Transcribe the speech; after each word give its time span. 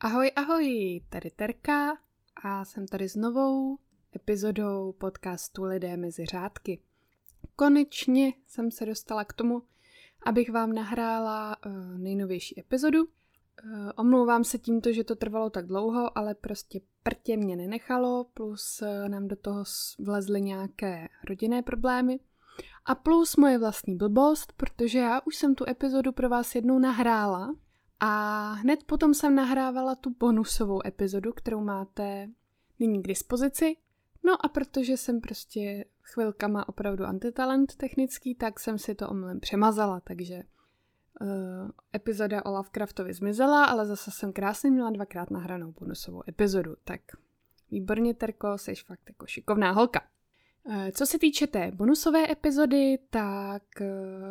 Ahoj, 0.00 0.30
ahoj, 0.36 1.00
tady 1.08 1.30
Terka 1.30 1.98
a 2.44 2.64
jsem 2.64 2.86
tady 2.86 3.08
s 3.08 3.16
novou 3.16 3.78
epizodou 4.16 4.92
podcastu 4.92 5.64
Lidé 5.64 5.96
mezi 5.96 6.24
řádky. 6.24 6.82
Konečně 7.56 8.32
jsem 8.46 8.70
se 8.70 8.86
dostala 8.86 9.24
k 9.24 9.32
tomu, 9.32 9.62
abych 10.26 10.52
vám 10.52 10.72
nahrála 10.72 11.56
uh, 11.66 11.98
nejnovější 11.98 12.60
epizodu. 12.60 13.02
Uh, 13.02 13.10
omlouvám 13.96 14.44
se 14.44 14.58
tímto, 14.58 14.92
že 14.92 15.04
to 15.04 15.16
trvalo 15.16 15.50
tak 15.50 15.66
dlouho, 15.66 16.18
ale 16.18 16.34
prostě 16.34 16.80
prtě 17.02 17.36
mě 17.36 17.56
nenechalo, 17.56 18.26
plus 18.34 18.82
uh, 18.82 19.08
nám 19.08 19.28
do 19.28 19.36
toho 19.36 19.64
vlezly 19.98 20.40
nějaké 20.40 21.08
rodinné 21.28 21.62
problémy. 21.62 22.20
A 22.84 22.94
plus 22.94 23.36
moje 23.36 23.58
vlastní 23.58 23.96
blbost, 23.96 24.52
protože 24.52 24.98
já 24.98 25.20
už 25.20 25.36
jsem 25.36 25.54
tu 25.54 25.68
epizodu 25.68 26.12
pro 26.12 26.28
vás 26.28 26.54
jednou 26.54 26.78
nahrála, 26.78 27.54
a 28.00 28.52
hned 28.52 28.84
potom 28.84 29.14
jsem 29.14 29.34
nahrávala 29.34 29.94
tu 29.94 30.14
bonusovou 30.20 30.86
epizodu, 30.86 31.32
kterou 31.32 31.60
máte 31.60 32.28
nyní 32.78 33.02
k 33.02 33.08
dispozici. 33.08 33.76
No 34.24 34.46
a 34.46 34.48
protože 34.48 34.96
jsem 34.96 35.20
prostě 35.20 35.84
chvilkama 36.02 36.68
opravdu 36.68 37.04
antitalent 37.04 37.76
technický, 37.76 38.34
tak 38.34 38.60
jsem 38.60 38.78
si 38.78 38.94
to 38.94 39.08
omylem 39.08 39.40
přemazala, 39.40 40.00
takže 40.00 40.42
uh, 41.20 41.28
epizoda 41.94 42.46
o 42.46 42.50
Lovecraftovi 42.50 43.14
zmizela, 43.14 43.64
ale 43.64 43.86
zase 43.86 44.10
jsem 44.10 44.32
krásně 44.32 44.70
měla 44.70 44.90
dvakrát 44.90 45.30
nahranou 45.30 45.72
bonusovou 45.72 46.22
epizodu, 46.28 46.76
tak 46.84 47.00
výborně, 47.70 48.14
Terko, 48.14 48.58
jsi 48.58 48.74
fakt 48.74 49.08
jako 49.08 49.26
šikovná 49.26 49.72
holka. 49.72 50.00
Eh, 50.70 50.92
co 50.92 51.06
se 51.06 51.18
týče 51.18 51.46
té 51.46 51.70
bonusové 51.74 52.32
epizody, 52.32 52.98
tak 53.10 53.62
eh, 53.80 53.86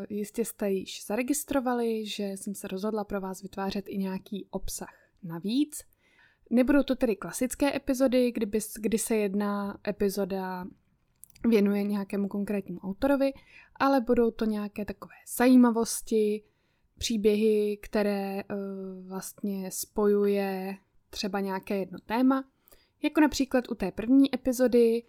jistě 0.10 0.46
jste 0.46 0.72
již 0.72 1.06
zaregistrovali, 1.06 2.06
že 2.06 2.24
jsem 2.24 2.56
se 2.56 2.68
rozhodla 2.68 3.04
pro 3.04 3.22
vás 3.22 3.42
vytvářet 3.42 3.86
i 3.88 3.98
nějaký 3.98 4.48
obsah 4.50 4.94
navíc. 5.24 5.84
Nebudou 6.50 6.84
to 6.84 6.96
tedy 6.96 7.16
klasické 7.16 7.76
epizody, 7.76 8.32
kdyby, 8.32 8.60
kdy 8.80 8.98
se 8.98 9.16
jedna 9.16 9.78
epizoda 9.88 10.66
věnuje 11.50 11.84
nějakému 11.84 12.28
konkrétnímu 12.28 12.80
autorovi, 12.80 13.34
ale 13.76 14.02
budou 14.02 14.32
to 14.32 14.46
nějaké 14.46 14.86
takové 14.86 15.16
zajímavosti, 15.38 16.44
příběhy, 16.98 17.80
které 17.82 18.44
uh, 18.44 19.08
vlastně 19.08 19.72
spojuje 19.72 20.78
třeba 21.10 21.40
nějaké 21.40 21.78
jedno 21.78 22.00
téma. 22.00 22.44
Jako 23.04 23.22
například 23.22 23.72
u 23.72 23.76
té 23.76 23.92
první 23.92 24.36
epizody 24.36 25.04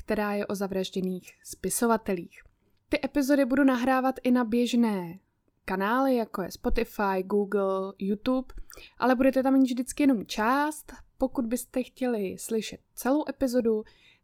která 0.00 0.32
je 0.32 0.46
o 0.46 0.54
zavražděných 0.54 1.30
spisovatelích. 1.44 2.42
Ty 2.88 3.00
epizody 3.04 3.44
budu 3.44 3.64
nahrávat 3.64 4.14
i 4.22 4.30
na 4.30 4.44
běžné 4.44 5.18
kanály, 5.64 6.16
jako 6.16 6.42
je 6.42 6.50
Spotify, 6.50 7.22
Google, 7.22 7.92
YouTube, 7.98 8.54
ale 8.98 9.14
budete 9.14 9.42
tam 9.42 9.52
mít 9.52 9.64
vždycky 9.64 10.02
jenom 10.02 10.26
část. 10.26 10.92
Pokud 11.18 11.46
byste 11.46 11.82
chtěli 11.82 12.36
slyšet 12.38 12.80
celou 12.94 13.24
epizodu, 13.28 13.82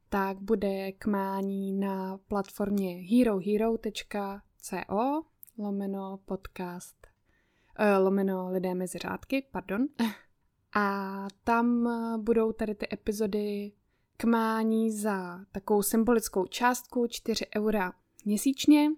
tak 0.08 0.40
bude 0.40 0.92
k 0.92 1.06
mání 1.06 1.72
na 1.72 2.18
platformě 2.28 2.90
herohero.co 2.94 4.36
lomeno 5.58 6.18
podcast 6.24 7.06
eh, 7.78 7.96
lomeno 7.96 8.50
lidé 8.50 8.74
mezi 8.74 8.98
řádky, 8.98 9.46
pardon. 9.52 9.86
A 10.74 11.26
tam 11.44 11.88
budou 12.22 12.52
tady 12.52 12.74
ty 12.74 12.86
epizody 12.92 13.72
k 14.16 14.24
mání 14.24 14.92
za 14.92 15.40
takovou 15.52 15.82
symbolickou 15.82 16.46
částku 16.46 17.06
4 17.06 17.46
eura 17.56 17.92
měsíčně. 18.24 18.90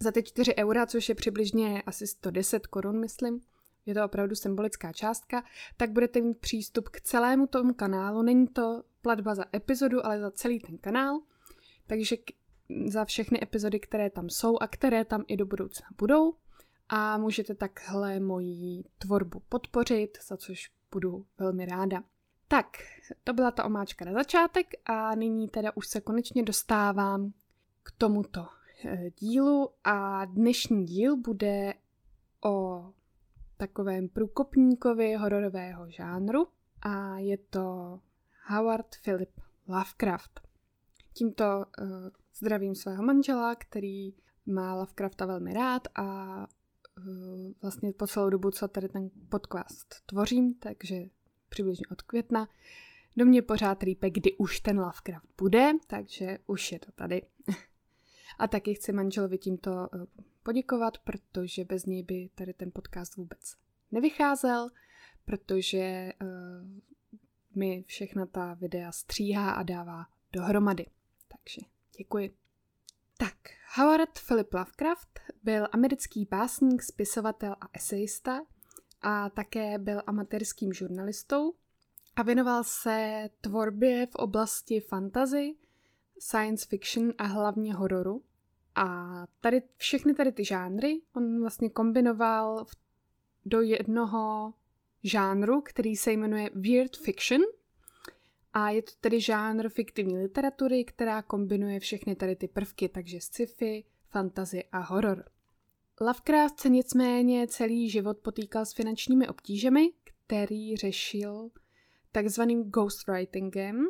Za 0.00 0.12
ty 0.12 0.22
4 0.22 0.54
eura, 0.56 0.86
což 0.86 1.08
je 1.08 1.14
přibližně 1.14 1.82
asi 1.82 2.06
110 2.06 2.66
korun, 2.66 3.00
myslím, 3.00 3.40
je 3.86 3.94
to 3.94 4.04
opravdu 4.04 4.34
symbolická 4.34 4.92
částka, 4.92 5.44
tak 5.76 5.90
budete 5.92 6.20
mít 6.20 6.38
přístup 6.38 6.88
k 6.88 7.00
celému 7.00 7.46
tomu 7.46 7.74
kanálu. 7.74 8.22
Není 8.22 8.46
to 8.46 8.82
platba 9.02 9.34
za 9.34 9.44
epizodu, 9.54 10.06
ale 10.06 10.20
za 10.20 10.30
celý 10.30 10.58
ten 10.58 10.78
kanál. 10.78 11.20
Takže 11.86 12.16
za 12.86 13.04
všechny 13.04 13.42
epizody, 13.42 13.80
které 13.80 14.10
tam 14.10 14.30
jsou 14.30 14.58
a 14.58 14.66
které 14.66 15.04
tam 15.04 15.24
i 15.28 15.36
do 15.36 15.46
budoucna 15.46 15.86
budou. 15.98 16.34
A 16.88 17.18
můžete 17.18 17.54
takhle 17.54 18.20
moji 18.20 18.84
tvorbu 18.98 19.42
podpořit, 19.48 20.18
za 20.28 20.36
což 20.36 20.70
budu 20.92 21.26
velmi 21.38 21.66
ráda. 21.66 22.02
Tak, 22.54 22.76
to 23.24 23.32
byla 23.32 23.50
ta 23.50 23.64
omáčka 23.64 24.04
na 24.04 24.12
začátek 24.12 24.66
a 24.84 25.14
nyní 25.14 25.48
teda 25.48 25.76
už 25.76 25.88
se 25.88 26.00
konečně 26.00 26.42
dostávám 26.42 27.32
k 27.82 27.90
tomuto 27.98 28.46
eh, 28.84 29.10
dílu 29.18 29.70
a 29.84 30.24
dnešní 30.24 30.84
díl 30.84 31.16
bude 31.16 31.74
o 32.44 32.86
takovém 33.56 34.08
průkopníkovi 34.08 35.14
hororového 35.14 35.90
žánru 35.90 36.46
a 36.82 37.18
je 37.18 37.38
to 37.38 38.00
Howard 38.46 38.86
Philip 39.04 39.40
Lovecraft. 39.68 40.40
Tímto 41.12 41.44
uh, 41.44 41.86
zdravím 42.34 42.74
svého 42.74 43.02
manžela, 43.02 43.54
který 43.54 44.14
má 44.46 44.74
Lovecrafta 44.74 45.26
velmi 45.26 45.54
rád 45.54 45.82
a 45.94 46.36
uh, 46.98 47.52
vlastně 47.62 47.92
po 47.92 48.06
celou 48.06 48.30
dobu, 48.30 48.50
co 48.50 48.68
tady 48.68 48.88
ten 48.88 49.10
podcast 49.28 49.94
tvořím, 50.06 50.54
takže 50.54 50.96
přibližně 51.54 51.86
od 51.90 52.02
května. 52.02 52.48
Do 53.16 53.24
mě 53.24 53.42
pořád 53.42 53.82
rýpe, 53.82 54.10
kdy 54.10 54.32
už 54.32 54.60
ten 54.60 54.80
Lovecraft 54.80 55.28
bude, 55.38 55.72
takže 55.86 56.38
už 56.46 56.72
je 56.72 56.78
to 56.78 56.92
tady. 56.92 57.22
A 58.38 58.48
taky 58.48 58.74
chci 58.74 58.92
manželovi 58.92 59.38
tímto 59.38 59.88
eh, 59.94 59.98
poděkovat, 60.42 60.98
protože 60.98 61.64
bez 61.64 61.86
něj 61.86 62.02
by 62.02 62.30
tady 62.34 62.54
ten 62.54 62.70
podcast 62.74 63.16
vůbec 63.16 63.54
nevycházel, 63.92 64.70
protože 65.24 66.12
uh, 66.22 66.28
mi 67.54 67.84
všechna 67.86 68.26
ta 68.26 68.54
videa 68.54 68.92
stříhá 68.92 69.50
a 69.50 69.62
dává 69.62 70.06
dohromady. 70.32 70.86
Takže 71.28 71.60
děkuji. 71.98 72.36
Tak, 73.18 73.36
Howard 73.76 74.18
Philip 74.26 74.54
Lovecraft 74.54 75.20
byl 75.42 75.68
americký 75.72 76.24
básník, 76.30 76.82
spisovatel 76.82 77.56
a 77.60 77.68
esejista, 77.72 78.40
a 79.04 79.30
také 79.30 79.78
byl 79.78 80.02
amatérským 80.06 80.72
žurnalistou 80.72 81.54
a 82.16 82.22
věnoval 82.22 82.64
se 82.64 83.28
tvorbě 83.40 84.06
v 84.06 84.14
oblasti 84.14 84.80
fantasy, 84.80 85.54
science 86.18 86.66
fiction 86.68 87.12
a 87.18 87.24
hlavně 87.24 87.74
hororu. 87.74 88.22
A 88.74 89.12
tady 89.40 89.62
všechny 89.76 90.14
tady 90.14 90.32
ty 90.32 90.44
žánry 90.44 91.00
on 91.16 91.40
vlastně 91.40 91.70
kombinoval 91.70 92.66
do 93.44 93.60
jednoho 93.60 94.54
žánru, 95.02 95.60
který 95.60 95.96
se 95.96 96.12
jmenuje 96.12 96.50
Weird 96.54 96.96
Fiction. 96.96 97.40
A 98.52 98.70
je 98.70 98.82
to 98.82 98.92
tedy 99.00 99.20
žánr 99.20 99.68
fiktivní 99.68 100.18
literatury, 100.18 100.84
která 100.84 101.22
kombinuje 101.22 101.80
všechny 101.80 102.16
tady 102.16 102.36
ty 102.36 102.48
prvky, 102.48 102.88
takže 102.88 103.20
sci-fi, 103.20 103.84
fantasy 104.08 104.64
a 104.72 104.78
horor. 104.78 105.24
Lovecraft 106.00 106.60
se 106.60 106.68
nicméně 106.68 107.46
celý 107.46 107.90
život 107.90 108.18
potýkal 108.18 108.66
s 108.66 108.72
finančními 108.72 109.28
obtížemi, 109.28 109.92
který 110.04 110.76
řešil 110.76 111.50
takzvaným 112.12 112.70
ghostwritingem. 112.70 113.86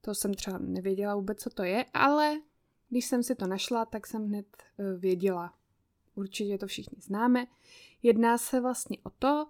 To 0.00 0.14
jsem 0.14 0.34
třeba 0.34 0.58
nevěděla 0.58 1.14
vůbec, 1.14 1.42
co 1.42 1.50
to 1.50 1.62
je, 1.62 1.84
ale 1.94 2.40
když 2.88 3.06
jsem 3.06 3.22
si 3.22 3.34
to 3.34 3.46
našla, 3.46 3.84
tak 3.84 4.06
jsem 4.06 4.26
hned 4.26 4.46
eh, 4.78 4.96
věděla. 4.98 5.54
Určitě 6.14 6.58
to 6.58 6.66
všichni 6.66 7.00
známe. 7.00 7.46
Jedná 8.02 8.38
se 8.38 8.60
vlastně 8.60 8.98
o 9.02 9.10
to, 9.10 9.46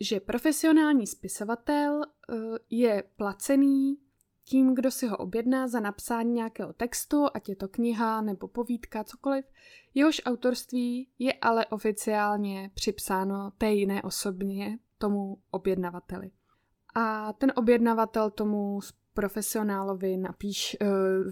že 0.00 0.20
profesionální 0.20 1.06
spisovatel 1.06 2.02
eh, 2.02 2.34
je 2.70 3.04
placený 3.16 3.98
tím, 4.50 4.74
kdo 4.74 4.90
si 4.90 5.06
ho 5.06 5.16
objedná 5.16 5.68
za 5.68 5.80
napsání 5.80 6.32
nějakého 6.32 6.72
textu, 6.72 7.26
ať 7.34 7.48
je 7.48 7.56
to 7.56 7.68
kniha 7.68 8.20
nebo 8.20 8.48
povídka, 8.48 9.04
cokoliv, 9.04 9.44
jehož 9.94 10.22
autorství 10.24 11.08
je 11.18 11.32
ale 11.32 11.66
oficiálně 11.66 12.70
připsáno 12.74 13.52
té 13.58 13.72
jiné 13.72 14.02
osobně, 14.02 14.78
tomu 14.98 15.38
objednavateli. 15.50 16.30
A 16.94 17.32
ten 17.32 17.52
objednavatel 17.56 18.30
tomu 18.30 18.80
profesionálovi 19.14 20.16
napíš, 20.16 20.76
eh, 20.80 20.86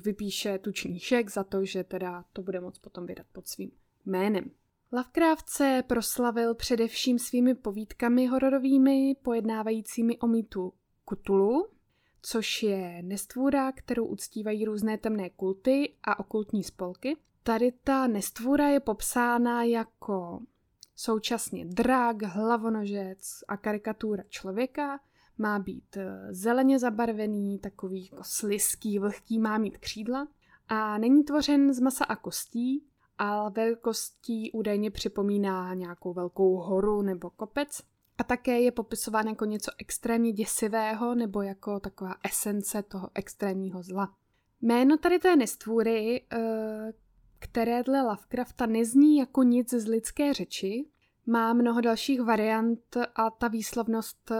vypíše 0.05 0.59
tučníšek 0.59 1.31
za 1.31 1.45
to, 1.45 1.65
že 1.65 1.85
teda 1.85 2.25
to 2.33 2.43
bude 2.43 2.61
moct 2.61 2.79
potom 2.79 3.07
vydat 3.07 3.27
pod 3.33 3.49
svým 3.49 3.71
jménem. 4.07 4.51
Lovecraft 4.93 5.49
se 5.49 5.83
proslavil 5.87 6.55
především 6.55 7.19
svými 7.19 7.55
povídkami 7.55 8.27
hororovými, 8.27 9.17
pojednávajícími 9.23 10.19
o 10.19 10.27
mýtu 10.27 10.73
Kutulu, 11.05 11.78
což 12.23 12.63
je 12.63 13.03
nestvůra, 13.03 13.73
kterou 13.73 14.07
uctívají 14.07 14.65
různé 14.65 14.99
temné 14.99 15.31
kulty 15.31 15.95
a 16.03 16.19
okultní 16.19 16.65
spolky. 16.65 17.17
Tady 17.43 17.73
ta 17.85 18.07
nestvůra 18.07 18.69
je 18.69 18.81
popsána 18.81 19.63
jako 19.63 20.41
současně 20.97 21.65
drak, 21.65 22.23
hlavonožec 22.23 23.45
a 23.49 23.57
karikatura 23.57 24.23
člověka. 24.29 25.01
Má 25.39 25.59
být 25.59 25.97
eh, 25.97 26.35
zeleně 26.35 26.79
zabarvený, 26.79 27.59
takový 27.59 28.09
jako 28.11 28.23
sliský, 28.25 28.99
vlhký, 28.99 29.39
má 29.39 29.59
mít 29.59 29.79
křídla. 29.79 30.29
A 30.69 30.99
není 30.99 31.25
tvořen 31.25 31.75
z 31.75 31.81
masa 31.81 32.05
a 32.05 32.17
kostí, 32.17 32.85
a 33.19 33.49
velikostí 33.49 34.53
údajně 34.53 34.91
připomíná 34.91 35.75
nějakou 35.75 36.13
velkou 36.13 36.57
horu 36.57 37.03
nebo 37.03 37.31
kopec 37.31 37.83
a 38.19 38.25
také 38.25 38.61
je 38.61 38.73
popisován 38.73 39.29
jako 39.29 39.45
něco 39.45 39.71
extrémně 39.79 40.33
děsivého 40.33 41.15
nebo 41.15 41.43
jako 41.43 41.81
taková 41.81 42.15
esence 42.25 42.83
toho 42.83 43.11
extrémního 43.15 43.83
zla. 43.83 44.15
Jméno 44.61 44.97
tady 44.97 45.19
té 45.19 45.37
nestvůry, 45.37 46.27
eh, 46.33 46.93
které 47.39 47.83
dle 47.83 48.03
Lovecrafta 48.03 48.67
nezní 48.67 49.17
jako 49.17 49.43
nic 49.43 49.75
z 49.75 49.87
lidské 49.87 50.35
řeči, 50.35 50.89
má 51.27 51.53
mnoho 51.53 51.81
dalších 51.81 52.21
variant 52.21 52.97
a 53.15 53.31
ta 53.31 53.49
výslovnost 53.49 54.31
eh, 54.31 54.37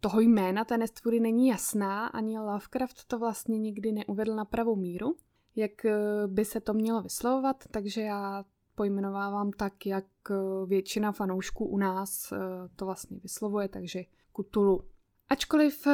toho 0.00 0.20
jména 0.20 0.64
té 0.64 0.78
nestvůry 0.78 1.20
není 1.20 1.48
jasná, 1.48 2.06
ani 2.06 2.38
Lovecraft 2.38 3.04
to 3.04 3.18
vlastně 3.18 3.58
nikdy 3.58 3.92
neuvedl 3.92 4.34
na 4.34 4.44
pravou 4.44 4.76
míru, 4.76 5.16
jak 5.56 5.84
eh, 5.84 5.96
by 6.26 6.44
se 6.44 6.60
to 6.60 6.74
mělo 6.74 7.02
vyslovovat, 7.02 7.64
takže 7.70 8.02
já 8.02 8.44
pojmenovávám 8.80 9.50
tak, 9.52 9.86
jak 9.86 10.04
eh, 10.30 10.34
většina 10.66 11.12
fanoušků 11.12 11.64
u 11.64 11.78
nás 11.78 12.32
to 12.76 12.84
vlastně 12.84 13.18
vyslovuje, 13.22 13.68
takže 13.68 14.00
Kutulu. 14.32 14.84
Ačkoliv 15.28 15.86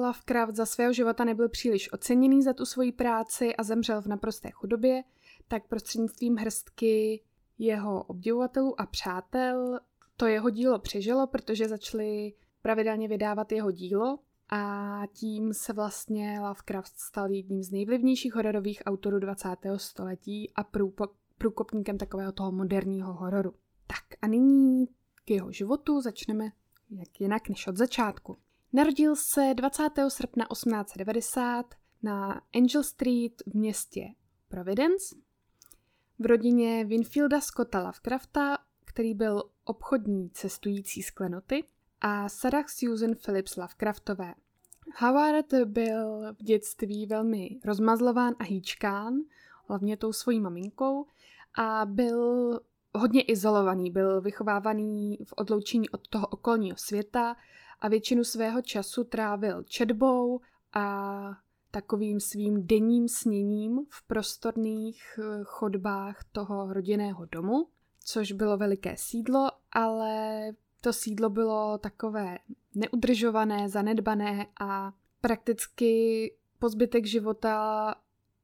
Lovecraft 0.00 0.54
za 0.56 0.66
svého 0.66 0.92
života 0.92 1.24
nebyl 1.24 1.48
příliš 1.48 1.92
oceněný 1.92 2.42
za 2.42 2.52
tu 2.52 2.66
svoji 2.66 2.92
práci 2.92 3.56
a 3.56 3.62
zemřel 3.62 4.02
v 4.02 4.06
naprosté 4.06 4.50
chudobě, 4.50 5.02
tak 5.48 5.66
prostřednictvím 5.68 6.36
hrstky 6.36 7.22
jeho 7.58 8.02
obdivovatelů 8.02 8.80
a 8.80 8.86
přátel 8.86 9.80
to 10.16 10.26
jeho 10.26 10.50
dílo 10.50 10.78
přežilo, 10.78 11.26
protože 11.26 11.68
začali 11.68 12.32
pravidelně 12.62 13.08
vydávat 13.08 13.52
jeho 13.52 13.70
dílo 13.70 14.18
a 14.50 15.02
tím 15.12 15.54
se 15.54 15.72
vlastně 15.72 16.40
Lovecraft 16.40 16.98
stal 16.98 17.30
jedním 17.30 17.62
z 17.62 17.70
nejvlivnějších 17.70 18.34
hororových 18.34 18.82
autorů 18.86 19.18
20. 19.18 19.48
století 19.76 20.50
a 20.56 20.64
průkopníkem 21.38 21.98
takového 21.98 22.32
toho 22.32 22.52
moderního 22.52 23.12
hororu. 23.12 23.54
Tak 23.86 24.18
a 24.22 24.26
nyní 24.26 24.86
k 25.24 25.30
jeho 25.30 25.52
životu 25.52 26.00
začneme 26.00 26.52
jak 26.90 27.20
jinak 27.20 27.48
než 27.48 27.66
od 27.66 27.76
začátku. 27.76 28.38
Narodil 28.72 29.16
se 29.16 29.54
20. 29.54 29.82
srpna 30.08 30.46
1890 30.52 31.74
na 32.02 32.42
Angel 32.54 32.82
Street 32.82 33.42
v 33.46 33.54
městě 33.54 34.14
Providence 34.48 35.16
v 36.18 36.26
rodině 36.26 36.84
Winfielda 36.84 37.40
Scotta 37.40 37.80
Lovecrafta, 37.82 38.58
který 38.84 39.14
byl 39.14 39.42
obchodní 39.64 40.30
cestující 40.30 41.02
z 41.02 41.10
klenoty, 41.10 41.64
a 42.00 42.28
Sarah 42.28 42.68
Susan 42.68 43.14
Phillips 43.14 43.56
Lovecraftové. 43.56 44.34
Howard 44.98 45.54
byl 45.64 46.34
v 46.34 46.42
dětství 46.42 47.06
velmi 47.06 47.60
rozmazlován 47.64 48.34
a 48.38 48.44
hýčkán, 48.44 49.14
hlavně 49.68 49.96
tou 49.96 50.12
svojí 50.12 50.40
maminkou, 50.40 51.06
a 51.54 51.86
byl 51.86 52.60
hodně 52.94 53.22
izolovaný, 53.22 53.90
byl 53.90 54.20
vychovávaný 54.20 55.18
v 55.24 55.32
odloučení 55.36 55.90
od 55.90 56.08
toho 56.08 56.26
okolního 56.26 56.76
světa 56.76 57.36
a 57.80 57.88
většinu 57.88 58.24
svého 58.24 58.62
času 58.62 59.04
trávil 59.04 59.62
četbou 59.62 60.40
a 60.72 61.36
takovým 61.70 62.20
svým 62.20 62.66
denním 62.66 63.08
sněním 63.08 63.86
v 63.90 64.06
prostorných 64.06 65.18
eh, 65.18 65.40
chodbách 65.44 66.24
toho 66.32 66.72
rodinného 66.72 67.26
domu, 67.32 67.66
což 68.04 68.32
bylo 68.32 68.56
veliké 68.56 68.96
sídlo, 68.96 69.50
ale 69.72 70.42
to 70.80 70.92
sídlo 70.92 71.30
bylo 71.30 71.78
takové 71.78 72.38
neudržované, 72.74 73.68
zanedbané 73.68 74.46
a 74.60 74.92
prakticky 75.20 76.32
po 76.58 76.68
zbytek 76.68 77.06
života 77.06 77.94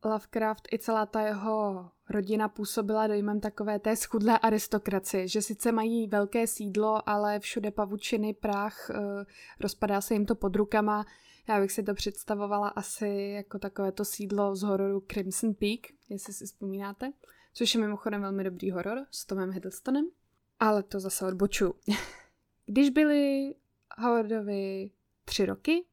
Lovecraft 0.04 0.68
i 0.72 0.78
celá 0.78 1.06
ta 1.06 1.20
jeho 1.20 1.90
rodina 2.10 2.48
působila 2.48 3.06
dojmem 3.06 3.40
takové 3.40 3.78
té 3.78 3.96
schudlé 3.96 4.38
aristokracie, 4.38 5.28
že 5.28 5.42
sice 5.42 5.72
mají 5.72 6.06
velké 6.06 6.46
sídlo, 6.46 7.08
ale 7.08 7.40
všude 7.40 7.70
pavučiny, 7.70 8.34
prach, 8.34 8.90
eh, 8.90 9.24
rozpadá 9.60 10.00
se 10.00 10.14
jim 10.14 10.26
to 10.26 10.34
pod 10.34 10.56
rukama, 10.56 11.06
já 11.48 11.60
bych 11.60 11.72
si 11.72 11.82
to 11.82 11.94
představovala 11.94 12.68
asi 12.68 13.32
jako 13.36 13.58
takové 13.58 13.92
to 13.92 14.04
sídlo 14.04 14.56
z 14.56 14.62
hororu 14.62 15.04
Crimson 15.10 15.54
Peak, 15.54 15.80
jestli 16.08 16.32
si 16.32 16.46
vzpomínáte, 16.46 17.12
což 17.54 17.74
je 17.74 17.80
mimochodem 17.80 18.20
velmi 18.20 18.44
dobrý 18.44 18.70
horor 18.70 19.06
s 19.10 19.26
Tomem 19.26 19.50
Hiddlestonem, 19.50 20.08
ale 20.60 20.82
to 20.82 21.00
zase 21.00 21.26
odboču. 21.26 21.74
Když 22.66 22.90
byli 22.90 23.54
Howardovi 23.98 24.90
tři 25.24 25.46
roky, 25.46 25.84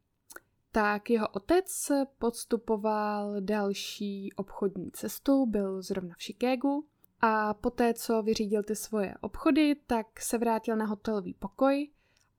tak 0.78 1.10
jeho 1.10 1.28
otec 1.28 1.92
podstupoval 2.20 3.36
další 3.40 4.34
obchodní 4.34 4.92
cestu, 4.92 5.46
byl 5.46 5.82
zrovna 5.82 6.16
v 6.18 6.24
Chicagu 6.24 6.86
a 7.22 7.54
poté, 7.54 7.94
co 7.94 8.24
vyřídil 8.24 8.64
ty 8.64 8.76
svoje 8.76 9.16
obchody, 9.22 9.76
tak 9.88 10.22
se 10.22 10.38
vrátil 10.38 10.76
na 10.76 10.86
hotelový 10.86 11.34
pokoj 11.34 11.90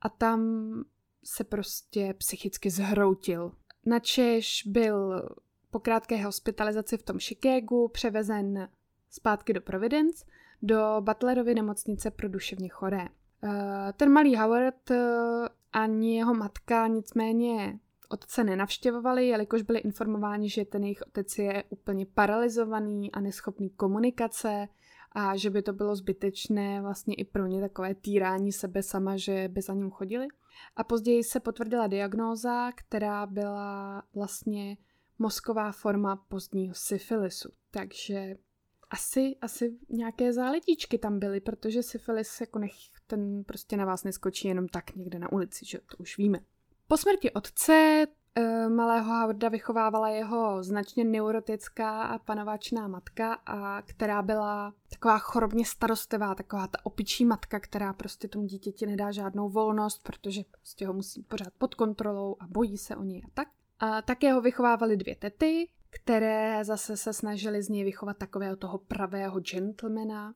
a 0.00 0.08
tam 0.08 0.40
se 1.24 1.44
prostě 1.44 2.14
psychicky 2.18 2.70
zhroutil. 2.70 3.52
Načež 3.86 4.62
byl 4.66 5.28
po 5.70 5.80
krátké 5.80 6.24
hospitalizaci 6.24 6.96
v 6.96 7.02
tom 7.02 7.18
Chicagu 7.18 7.88
převezen 7.88 8.68
zpátky 9.10 9.52
do 9.52 9.60
Providence, 9.60 10.24
do 10.62 10.96
Butlerovy 11.00 11.54
nemocnice 11.54 12.10
pro 12.10 12.28
duševně 12.28 12.68
choré. 12.68 13.08
Eh, 13.44 13.92
ten 13.96 14.12
malý 14.12 14.36
Howard 14.36 14.90
eh, 14.90 14.96
ani 15.72 16.16
jeho 16.16 16.34
matka 16.34 16.86
nicméně 16.86 17.78
otce 18.08 18.44
nenavštěvovali, 18.44 19.28
jelikož 19.28 19.62
byli 19.62 19.78
informováni, 19.78 20.50
že 20.50 20.64
ten 20.64 20.82
jejich 20.82 21.02
otec 21.06 21.38
je 21.38 21.64
úplně 21.68 22.06
paralizovaný 22.06 23.12
a 23.12 23.20
neschopný 23.20 23.70
komunikace 23.70 24.68
a 25.12 25.36
že 25.36 25.50
by 25.50 25.62
to 25.62 25.72
bylo 25.72 25.96
zbytečné 25.96 26.80
vlastně 26.82 27.14
i 27.14 27.24
pro 27.24 27.46
ně 27.46 27.60
takové 27.60 27.94
týrání 27.94 28.52
sebe 28.52 28.82
sama, 28.82 29.16
že 29.16 29.48
by 29.48 29.62
za 29.62 29.74
ním 29.74 29.90
chodili. 29.90 30.26
A 30.76 30.84
později 30.84 31.24
se 31.24 31.40
potvrdila 31.40 31.86
diagnóza, 31.86 32.72
která 32.72 33.26
byla 33.26 34.02
vlastně 34.14 34.76
mozková 35.18 35.72
forma 35.72 36.16
pozdního 36.16 36.74
syfilisu. 36.74 37.48
Takže 37.70 38.36
asi, 38.90 39.36
asi 39.40 39.78
nějaké 39.88 40.32
záletíčky 40.32 40.98
tam 40.98 41.18
byly, 41.18 41.40
protože 41.40 41.82
syfilis 41.82 42.40
jako 42.40 42.58
nech, 42.58 42.72
ten 43.06 43.44
prostě 43.44 43.76
na 43.76 43.84
vás 43.84 44.04
neskočí 44.04 44.48
jenom 44.48 44.68
tak 44.68 44.96
někde 44.96 45.18
na 45.18 45.32
ulici, 45.32 45.66
že 45.66 45.78
to 45.78 45.96
už 45.96 46.18
víme. 46.18 46.38
Po 46.90 46.96
smrti 46.96 47.30
otce 47.30 48.06
e, 48.34 48.68
malého 48.68 49.04
Howarda 49.04 49.48
vychovávala 49.48 50.08
jeho 50.08 50.62
značně 50.62 51.04
neurotická 51.04 52.02
a 52.02 52.18
panováčná 52.18 52.88
matka, 52.88 53.34
a 53.34 53.82
která 53.82 54.22
byla 54.22 54.74
taková 54.90 55.18
chorobně 55.18 55.64
starostlivá, 55.64 56.34
taková 56.34 56.66
ta 56.66 56.78
opičí 56.82 57.24
matka, 57.24 57.60
která 57.60 57.92
prostě 57.92 58.28
tomu 58.28 58.44
dítěti 58.44 58.86
nedá 58.86 59.12
žádnou 59.12 59.48
volnost, 59.48 60.02
protože 60.02 60.42
prostě 60.50 60.86
ho 60.86 60.92
musí 60.92 61.22
pořád 61.22 61.52
pod 61.58 61.74
kontrolou 61.74 62.36
a 62.40 62.46
bojí 62.46 62.78
se 62.78 62.96
o 62.96 63.02
něj 63.02 63.22
a 63.24 63.28
tak. 63.34 63.48
A 63.80 64.02
také 64.02 64.32
ho 64.32 64.40
vychovávali 64.40 64.96
dvě 64.96 65.16
tety, 65.16 65.68
které 65.90 66.64
zase 66.64 66.96
se 66.96 67.12
snažili 67.12 67.62
z 67.62 67.68
něj 67.68 67.84
vychovat 67.84 68.16
takového 68.16 68.56
toho 68.56 68.78
pravého 68.78 69.40
gentlemana. 69.40 70.34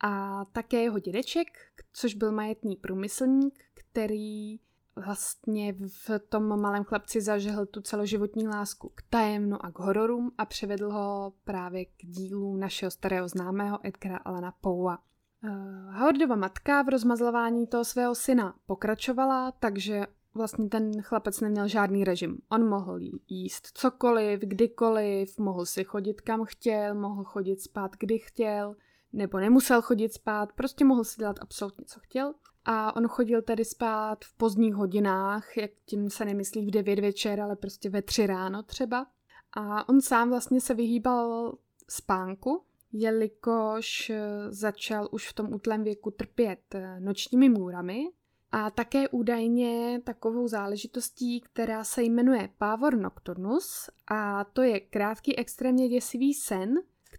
A 0.00 0.44
také 0.44 0.82
jeho 0.82 0.98
dědeček, 0.98 1.48
což 1.92 2.14
byl 2.14 2.32
majetný 2.32 2.76
průmyslník, 2.76 3.64
který 3.74 4.58
vlastně 4.96 5.74
v 6.08 6.18
tom 6.28 6.60
malém 6.60 6.84
chlapci 6.84 7.20
zažil 7.20 7.66
tu 7.66 7.80
celoživotní 7.80 8.48
lásku 8.48 8.92
k 8.94 9.02
tajemnu 9.10 9.64
a 9.64 9.70
k 9.70 9.78
hororům 9.78 10.32
a 10.38 10.44
převedl 10.44 10.90
ho 10.90 11.32
právě 11.44 11.84
k 11.84 12.02
dílu 12.02 12.56
našeho 12.56 12.90
starého 12.90 13.28
známého 13.28 13.78
Edgara 13.82 14.16
Alana 14.16 14.52
Poua. 14.60 14.98
Uh, 15.44 15.94
Howardova 15.94 16.36
matka 16.36 16.82
v 16.82 16.88
rozmazlování 16.88 17.66
toho 17.66 17.84
svého 17.84 18.14
syna 18.14 18.54
pokračovala, 18.66 19.52
takže 19.52 20.06
vlastně 20.34 20.68
ten 20.68 21.02
chlapec 21.02 21.40
neměl 21.40 21.68
žádný 21.68 22.04
režim. 22.04 22.38
On 22.48 22.68
mohl 22.68 22.98
jíst 23.28 23.66
cokoliv, 23.74 24.40
kdykoliv, 24.40 25.38
mohl 25.38 25.66
si 25.66 25.84
chodit 25.84 26.20
kam 26.20 26.44
chtěl, 26.44 26.94
mohl 26.94 27.24
chodit 27.24 27.60
spát 27.60 27.90
kdy 27.98 28.18
chtěl, 28.18 28.74
nebo 29.14 29.38
nemusel 29.38 29.82
chodit 29.82 30.12
spát, 30.12 30.52
prostě 30.52 30.84
mohl 30.84 31.04
si 31.04 31.18
dělat 31.18 31.36
absolutně 31.40 31.84
co 31.84 32.00
chtěl. 32.00 32.34
A 32.64 32.96
on 32.96 33.08
chodil 33.08 33.42
tedy 33.42 33.64
spát 33.64 34.24
v 34.24 34.36
pozdních 34.36 34.74
hodinách, 34.74 35.56
jak 35.56 35.70
tím 35.86 36.10
se 36.10 36.24
nemyslí 36.24 36.66
v 36.66 36.70
9 36.70 36.98
večer, 36.98 37.40
ale 37.40 37.56
prostě 37.56 37.90
ve 37.90 38.02
3 38.02 38.26
ráno 38.26 38.62
třeba. 38.62 39.06
A 39.52 39.88
on 39.88 40.00
sám 40.00 40.30
vlastně 40.30 40.60
se 40.60 40.74
vyhýbal 40.74 41.54
spánku, 41.88 42.62
jelikož 42.92 44.10
eh, 44.10 44.20
začal 44.48 45.08
už 45.12 45.28
v 45.28 45.32
tom 45.32 45.54
útlém 45.54 45.84
věku 45.84 46.10
trpět 46.10 46.74
eh, 46.74 47.00
nočními 47.00 47.48
můrami 47.48 48.08
a 48.52 48.70
také 48.70 49.08
údajně 49.08 50.00
takovou 50.04 50.48
záležitostí, 50.48 51.40
která 51.40 51.84
se 51.84 52.02
jmenuje 52.02 52.48
Pavor 52.58 52.96
Nocturnus 52.96 53.90
a 54.06 54.44
to 54.44 54.62
je 54.62 54.80
krátký 54.80 55.38
extrémně 55.38 55.88
děsivý 55.88 56.34
sen, 56.34 56.74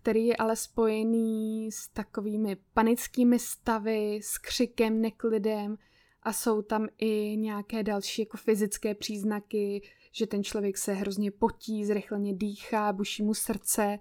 který 0.06 0.26
je 0.26 0.36
ale 0.36 0.56
spojený 0.56 1.72
s 1.72 1.88
takovými 1.88 2.58
panickými 2.74 3.40
stavy, 3.40 4.20
s 4.24 4.38
křikem, 4.38 5.02
neklidem 5.02 5.78
a 6.24 6.34
jsou 6.34 6.62
tam 6.62 6.88
i 6.98 7.38
nějaké 7.38 7.84
další 7.84 8.22
jako 8.22 8.38
fyzické 8.38 8.96
příznaky, 8.96 9.82
že 10.12 10.28
ten 10.28 10.44
člověk 10.44 10.78
se 10.78 10.94
hrozně 10.94 11.32
potí, 11.32 11.86
zrychleně 11.86 12.34
dýchá, 12.34 12.94
buší 12.94 13.24
mu 13.24 13.34
srdce, 13.34 14.00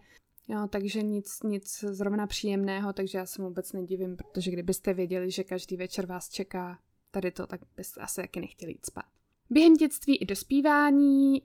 jo, 0.48 0.68
takže 0.70 1.02
nic, 1.02 1.42
nic 1.42 1.84
zrovna 1.88 2.26
příjemného, 2.26 2.92
takže 2.92 3.18
já 3.18 3.26
se 3.26 3.42
vůbec 3.42 3.72
nedivím, 3.72 4.16
protože 4.16 4.50
kdybyste 4.50 4.94
věděli, 4.94 5.30
že 5.30 5.44
každý 5.44 5.76
večer 5.76 6.06
vás 6.06 6.28
čeká 6.28 6.78
tady 7.10 7.30
to, 7.30 7.46
tak 7.46 7.60
bys 7.76 7.92
asi 8.00 8.20
taky 8.20 8.40
nechtěl 8.40 8.68
jít 8.68 8.86
spát. 8.86 9.04
Během 9.50 9.74
dětství 9.74 10.16
i 10.16 10.26
dospívání 10.26 11.42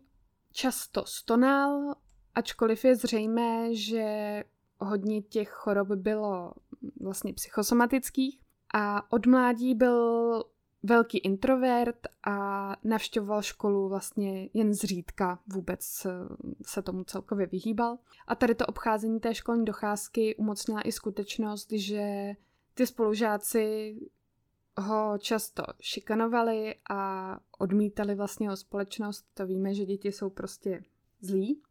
často 0.52 1.06
stonal, 1.06 1.96
ačkoliv 2.40 2.86
je 2.86 2.96
zřejmé, 2.96 3.76
že 3.76 4.44
hodně 4.78 5.22
těch 5.22 5.50
chorob 5.50 5.88
bylo 5.88 6.54
vlastně 7.02 7.34
psychosomatických 7.34 8.40
a 8.74 9.14
od 9.14 9.26
mládí 9.26 9.76
byl 9.76 10.44
velký 10.84 11.18
introvert 11.18 12.08
a 12.24 12.76
navštěvoval 12.84 13.42
školu 13.42 13.90
vlastně 13.90 14.50
jen 14.54 14.74
zřídka, 14.74 15.40
vůbec 15.48 16.08
se 16.66 16.82
tomu 16.84 17.04
celkově 17.04 17.48
vyhýbal. 17.48 17.98
A 18.28 18.36
tady 18.36 18.56
to 18.56 18.66
obcházení 18.66 19.20
té 19.20 19.36
školní 19.36 19.66
docházky 19.66 20.36
umocnila 20.36 20.82
i 20.82 20.92
skutečnost, 20.92 21.72
že 21.72 22.34
ty 22.74 22.88
spolužáci 22.88 23.96
ho 24.78 25.18
často 25.18 25.64
šikanovali 25.82 26.76
a 26.90 27.40
odmítali 27.58 28.16
vlastně 28.16 28.52
o 28.52 28.56
společnost. 28.56 29.26
To 29.34 29.48
víme, 29.48 29.74
že 29.74 29.86
děti 29.86 30.12
jsou 30.12 30.30
prostě 30.30 30.84
zlí 31.22 31.62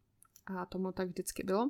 a 0.57 0.65
tomu 0.65 0.91
tak 0.91 1.07
vždycky 1.07 1.43
bylo. 1.43 1.69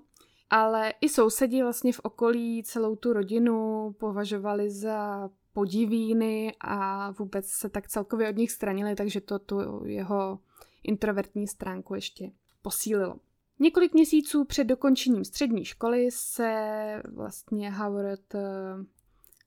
Ale 0.49 0.93
i 1.01 1.09
sousedí 1.09 1.61
vlastně 1.61 1.93
v 1.93 1.99
okolí 2.03 2.63
celou 2.63 2.95
tu 2.95 3.13
rodinu 3.13 3.91
považovali 3.99 4.71
za 4.71 5.29
podivíny 5.53 6.55
a 6.61 7.11
vůbec 7.11 7.47
se 7.47 7.69
tak 7.69 7.87
celkově 7.87 8.29
od 8.29 8.35
nich 8.35 8.51
stranili, 8.51 8.95
takže 8.95 9.21
to 9.21 9.39
tu 9.39 9.85
jeho 9.85 10.39
introvertní 10.83 11.47
stránku 11.47 11.95
ještě 11.95 12.31
posílilo. 12.61 13.15
Několik 13.59 13.93
měsíců 13.93 14.45
před 14.45 14.63
dokončením 14.63 15.25
střední 15.25 15.65
školy 15.65 16.11
se 16.11 17.01
vlastně 17.13 17.71
Howard 17.71 18.35
eh, 18.35 18.39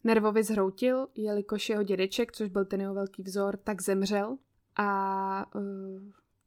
nervově 0.04 0.44
zhroutil, 0.44 1.08
jelikož 1.14 1.68
jeho 1.68 1.82
dědeček, 1.82 2.32
což 2.32 2.48
byl 2.48 2.64
ten 2.64 2.80
jeho 2.80 2.94
velký 2.94 3.22
vzor, 3.22 3.56
tak 3.56 3.82
zemřel 3.82 4.38
a 4.76 5.54
uh, 5.54 5.62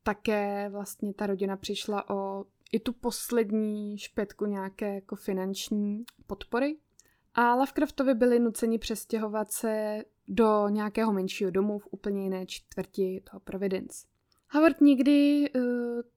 také 0.03 0.69
vlastně 0.69 1.13
ta 1.13 1.27
rodina 1.27 1.57
přišla 1.57 2.09
o 2.09 2.45
i 2.72 2.79
tu 2.79 2.93
poslední 2.93 3.98
špetku 3.98 4.45
nějaké 4.45 4.95
jako 4.95 5.15
finanční 5.15 6.03
podpory. 6.27 6.77
A 7.34 7.55
Lovecraftovi 7.55 8.13
byli 8.13 8.39
nuceni 8.39 8.79
přestěhovat 8.79 9.51
se 9.51 10.03
do 10.27 10.69
nějakého 10.69 11.13
menšího 11.13 11.51
domu 11.51 11.79
v 11.79 11.88
úplně 11.91 12.24
jiné 12.24 12.45
čtvrti 12.45 13.22
toho 13.31 13.39
Providence. 13.39 14.07
Howard 14.50 14.81
nikdy 14.81 15.50
uh, 15.55 15.62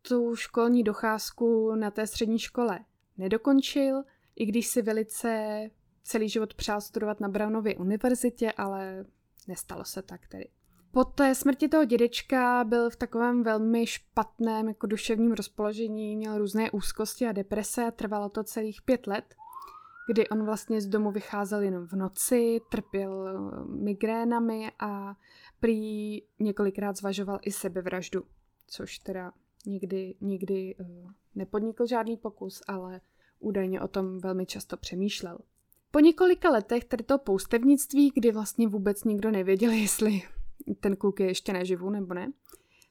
tu 0.03 0.37
školní 0.37 0.83
docházku 0.83 1.75
na 1.75 1.91
té 1.91 2.07
střední 2.07 2.39
škole 2.39 2.81
nedokončil, 3.17 4.03
i 4.37 4.47
když 4.47 4.67
si 4.67 4.83
velice 4.83 5.61
celý 6.03 6.29
život 6.29 6.55
přál 6.55 6.81
studovat 6.81 7.21
na 7.21 7.29
Brownově 7.29 7.77
univerzitě, 7.77 8.53
ale 8.53 9.05
nestalo 9.49 9.85
se 9.85 10.03
tak 10.03 10.29
tedy. 10.29 10.49
Po 10.93 11.05
té 11.05 11.35
smrti 11.35 11.69
toho 11.69 11.85
dědečka 11.85 12.65
byl 12.65 12.91
v 12.91 12.97
takovém 12.97 13.43
velmi 13.43 13.87
špatném 13.87 14.69
jako 14.69 14.87
duševním 14.87 15.33
rozpoložení, 15.33 16.17
měl 16.17 16.39
různé 16.39 16.71
úzkosti 16.71 17.27
a 17.27 17.33
deprese 17.33 17.85
a 17.85 17.91
trvalo 17.91 18.29
to 18.29 18.45
celých 18.45 18.83
pět 18.83 19.07
let, 19.07 19.35
kdy 20.13 20.29
on 20.29 20.45
vlastně 20.45 20.81
z 20.81 20.87
domu 20.87 21.11
vycházel 21.11 21.63
jenom 21.63 21.87
v 21.87 21.93
noci, 21.93 22.61
trpěl 22.71 23.29
eh, 23.29 23.65
migrénami 23.65 24.73
a 24.79 25.17
prý 25.61 26.23
několikrát 26.39 26.97
zvažoval 26.97 27.39
i 27.43 27.53
sebevraždu, 27.53 28.25
což 28.67 28.99
teda 28.99 29.33
nikdy, 29.67 30.15
nikdy 30.21 30.75
uh, 30.81 31.11
nepodnikl 31.35 31.87
žádný 31.87 32.17
pokus, 32.17 32.63
ale 32.69 33.01
údajně 33.39 33.81
o 33.81 33.89
tom 33.89 34.19
velmi 34.19 34.47
často 34.47 34.77
přemýšlel. 34.77 35.39
Po 35.91 36.01
několika 36.01 36.51
letech 36.51 36.85
tady 36.85 37.05
to 37.05 37.19
poustevnictví, 37.19 38.13
kdy 38.15 38.33
vlastně 38.33 38.69
vůbec 38.69 39.05
nikdo 39.05 39.31
nevěděl, 39.31 39.71
jestli 39.83 40.23
ten 40.81 40.97
kluk 40.97 41.21
je 41.21 41.27
ještě 41.27 41.53
naživu 41.53 41.91
nebo 41.91 42.15
ne, 42.15 42.33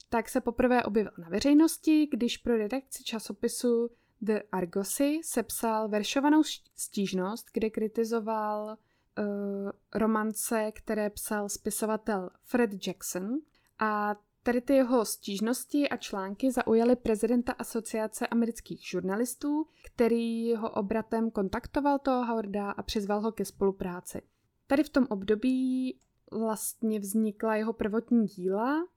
tak 0.10 0.30
se 0.30 0.42
poprvé 0.42 0.84
objevil 0.84 1.12
na 1.18 1.30
veřejnosti, 1.30 2.08
když 2.12 2.38
pro 2.38 2.58
redakci 2.58 3.04
časopisu 3.04 3.90
The 4.22 4.40
Argosy 4.52 5.20
sepsal 5.24 5.90
veršovanou 5.90 6.42
stížnost, 6.76 7.48
kde 7.54 7.70
kritizoval 7.70 8.78
uh, 9.18 9.72
romance, 9.96 10.72
které 10.72 11.10
psal 11.10 11.50
spisovatel 11.50 12.30
Fred 12.44 12.88
Jackson 12.88 13.38
a 13.80 14.16
Tady 14.48 14.62
ty 14.62 14.74
jeho 14.74 15.06
stížnosti 15.06 15.90
a 15.90 15.98
články 15.98 16.52
zaujaly 16.52 16.96
prezidenta 16.96 17.52
Asociace 17.52 18.28
amerických 18.28 18.90
žurnalistů, 18.90 19.68
který 19.86 20.56
ho 20.56 20.70
obratem 20.70 21.32
kontaktoval 21.32 22.00
toho 22.00 22.26
Howarda 22.26 22.72
a 22.72 22.84
přizval 22.84 23.22
ho 23.22 23.32
ke 23.32 23.46
spolupráci. 23.46 24.22
Tady 24.68 24.84
v 24.84 24.90
tom 24.90 25.08
období 25.10 26.00
vlastně 26.32 27.00
vznikla 27.00 27.56
jeho 27.56 27.74
prvotní 27.74 28.26
díla 28.26 28.88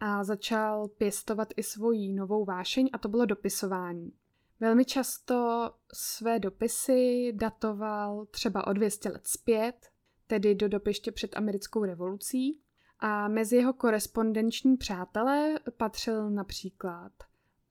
a 0.00 0.24
začal 0.24 0.88
pěstovat 0.88 1.48
i 1.56 1.62
svoji 1.62 2.12
novou 2.12 2.44
vášeň 2.44 2.90
a 2.92 2.98
to 2.98 3.08
bylo 3.08 3.26
dopisování. 3.26 4.12
Velmi 4.60 4.84
často 4.84 5.70
své 5.92 6.38
dopisy 6.38 7.32
datoval 7.36 8.26
třeba 8.26 8.66
o 8.66 8.72
200 8.72 9.08
let 9.08 9.26
zpět, 9.26 9.90
tedy 10.26 10.54
do 10.54 10.68
doby 10.68 10.90
ještě 10.90 11.12
před 11.12 11.36
americkou 11.36 11.84
revolucí, 11.84 12.60
a 13.00 13.28
mezi 13.28 13.56
jeho 13.56 13.72
korespondenční 13.72 14.76
přátelé 14.76 15.58
patřil 15.76 16.30
například 16.30 17.12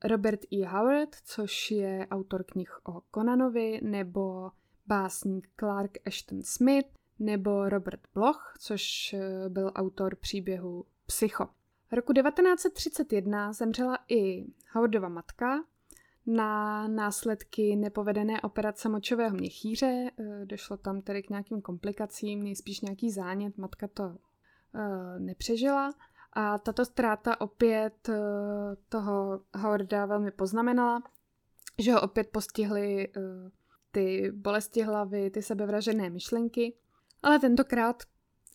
Robert 0.04 0.40
E. 0.52 0.66
Howard, 0.66 1.16
což 1.24 1.70
je 1.70 2.06
autor 2.10 2.44
knih 2.44 2.70
o 2.88 3.02
Conanovi, 3.14 3.80
nebo 3.82 4.50
básník 4.86 5.48
Clark 5.60 5.98
Ashton 6.06 6.42
Smith, 6.42 6.99
nebo 7.20 7.68
Robert 7.68 8.00
Bloch, 8.14 8.54
což 8.58 9.12
eh, 9.12 9.48
byl 9.48 9.72
autor 9.74 10.16
příběhu 10.16 10.84
Psycho. 11.06 11.48
Roku 11.92 12.12
1931 12.12 13.52
zemřela 13.52 13.98
i 14.08 14.46
Howardova 14.72 15.08
matka 15.08 15.64
na 16.26 16.88
následky 16.88 17.76
nepovedené 17.76 18.40
operace 18.40 18.88
močového 18.88 19.36
měchýře. 19.36 20.10
Eh, 20.18 20.46
došlo 20.46 20.76
tam 20.76 21.02
tedy 21.02 21.22
k 21.22 21.30
nějakým 21.30 21.62
komplikacím, 21.62 22.42
nejspíš 22.42 22.80
nějaký 22.80 23.10
zánět, 23.10 23.58
matka 23.58 23.88
to 23.88 24.16
Eh, 24.74 25.18
nepřežila. 25.18 25.94
A 26.32 26.58
tato 26.58 26.84
ztráta 26.84 27.40
opět 27.40 28.10
toho 28.88 29.40
Howarda 29.54 30.06
velmi 30.06 30.30
poznamenala, 30.30 31.02
že 31.78 31.92
ho 31.92 32.00
opět 32.00 32.28
postihly 32.28 33.08
ty 33.90 34.32
bolesti 34.34 34.82
hlavy, 34.82 35.30
ty 35.30 35.42
sebevražené 35.42 36.10
myšlenky, 36.10 36.74
ale 37.22 37.38
tentokrát 37.38 38.02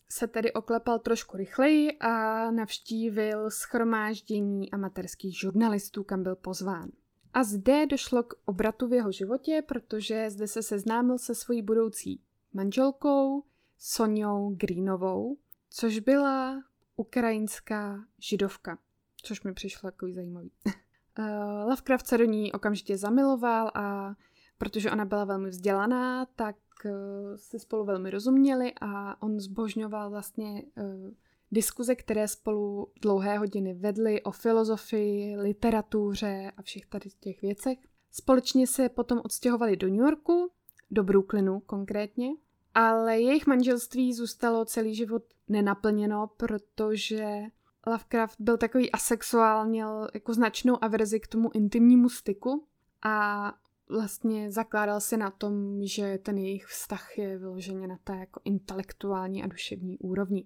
se 0.08 0.26
tedy 0.26 0.52
oklepal 0.52 0.98
trošku 0.98 1.36
rychleji 1.36 1.98
a 1.98 2.50
navštívil 2.50 3.50
schromáždění 3.50 4.70
amatérských 4.70 5.38
žurnalistů, 5.38 6.04
kam 6.04 6.22
byl 6.22 6.36
pozván. 6.36 6.90
A 7.34 7.44
zde 7.44 7.86
došlo 7.86 8.22
k 8.22 8.34
obratu 8.44 8.88
v 8.88 8.92
jeho 8.92 9.12
životě, 9.12 9.62
protože 9.68 10.30
zde 10.30 10.46
se 10.46 10.62
seznámil 10.62 11.18
se 11.18 11.34
svojí 11.34 11.62
budoucí 11.62 12.20
manželkou 12.52 13.44
Sonjou 13.78 14.54
Greenovou, 14.56 15.36
což 15.70 15.98
byla 15.98 16.62
ukrajinská 16.96 18.04
židovka, 18.18 18.78
což 19.22 19.42
mi 19.42 19.54
přišlo 19.54 19.90
takový 19.90 20.14
zajímavý. 20.14 20.50
uh, 20.66 21.24
Lovecraft 21.68 22.06
se 22.06 22.18
do 22.18 22.24
ní 22.24 22.52
okamžitě 22.52 22.96
zamiloval 22.96 23.70
a 23.74 24.14
protože 24.58 24.90
ona 24.90 25.04
byla 25.04 25.24
velmi 25.24 25.48
vzdělaná, 25.48 26.26
tak 26.26 26.56
uh, 26.84 26.90
se 27.36 27.58
spolu 27.58 27.84
velmi 27.84 28.10
rozuměli 28.10 28.72
a 28.80 29.22
on 29.22 29.40
zbožňoval 29.40 30.10
vlastně 30.10 30.62
uh, 30.76 31.10
diskuze, 31.52 31.94
které 31.94 32.28
spolu 32.28 32.92
dlouhé 33.02 33.38
hodiny 33.38 33.74
vedly 33.74 34.22
o 34.22 34.30
filozofii, 34.30 35.36
literatuře 35.36 36.52
a 36.56 36.62
všech 36.62 36.86
tady 36.86 37.10
těch 37.20 37.42
věcech. 37.42 37.78
Společně 38.12 38.66
se 38.66 38.88
potom 38.88 39.20
odstěhovali 39.24 39.76
do 39.76 39.88
New 39.88 40.00
Yorku, 40.00 40.50
do 40.90 41.04
Brooklynu 41.04 41.60
konkrétně, 41.60 42.28
ale 42.74 43.20
jejich 43.20 43.46
manželství 43.46 44.14
zůstalo 44.14 44.64
celý 44.64 44.94
život 44.94 45.22
nenaplněno, 45.48 46.30
protože 46.36 47.42
Lovecraft 47.86 48.40
byl 48.40 48.56
takový 48.56 48.92
asexuál, 48.92 49.66
měl 49.66 50.08
jako 50.14 50.34
značnou 50.34 50.84
averzi 50.84 51.20
k 51.20 51.26
tomu 51.26 51.50
intimnímu 51.54 52.08
styku 52.08 52.64
a 53.02 53.54
vlastně 53.88 54.52
zakládal 54.52 55.00
se 55.00 55.16
na 55.16 55.30
tom, 55.30 55.80
že 55.82 56.18
ten 56.18 56.38
jejich 56.38 56.66
vztah 56.66 57.18
je 57.18 57.38
vyloženě 57.38 57.86
na 57.86 57.98
té 58.04 58.16
jako 58.16 58.40
intelektuální 58.44 59.42
a 59.42 59.46
duševní 59.46 59.98
úrovni. 59.98 60.44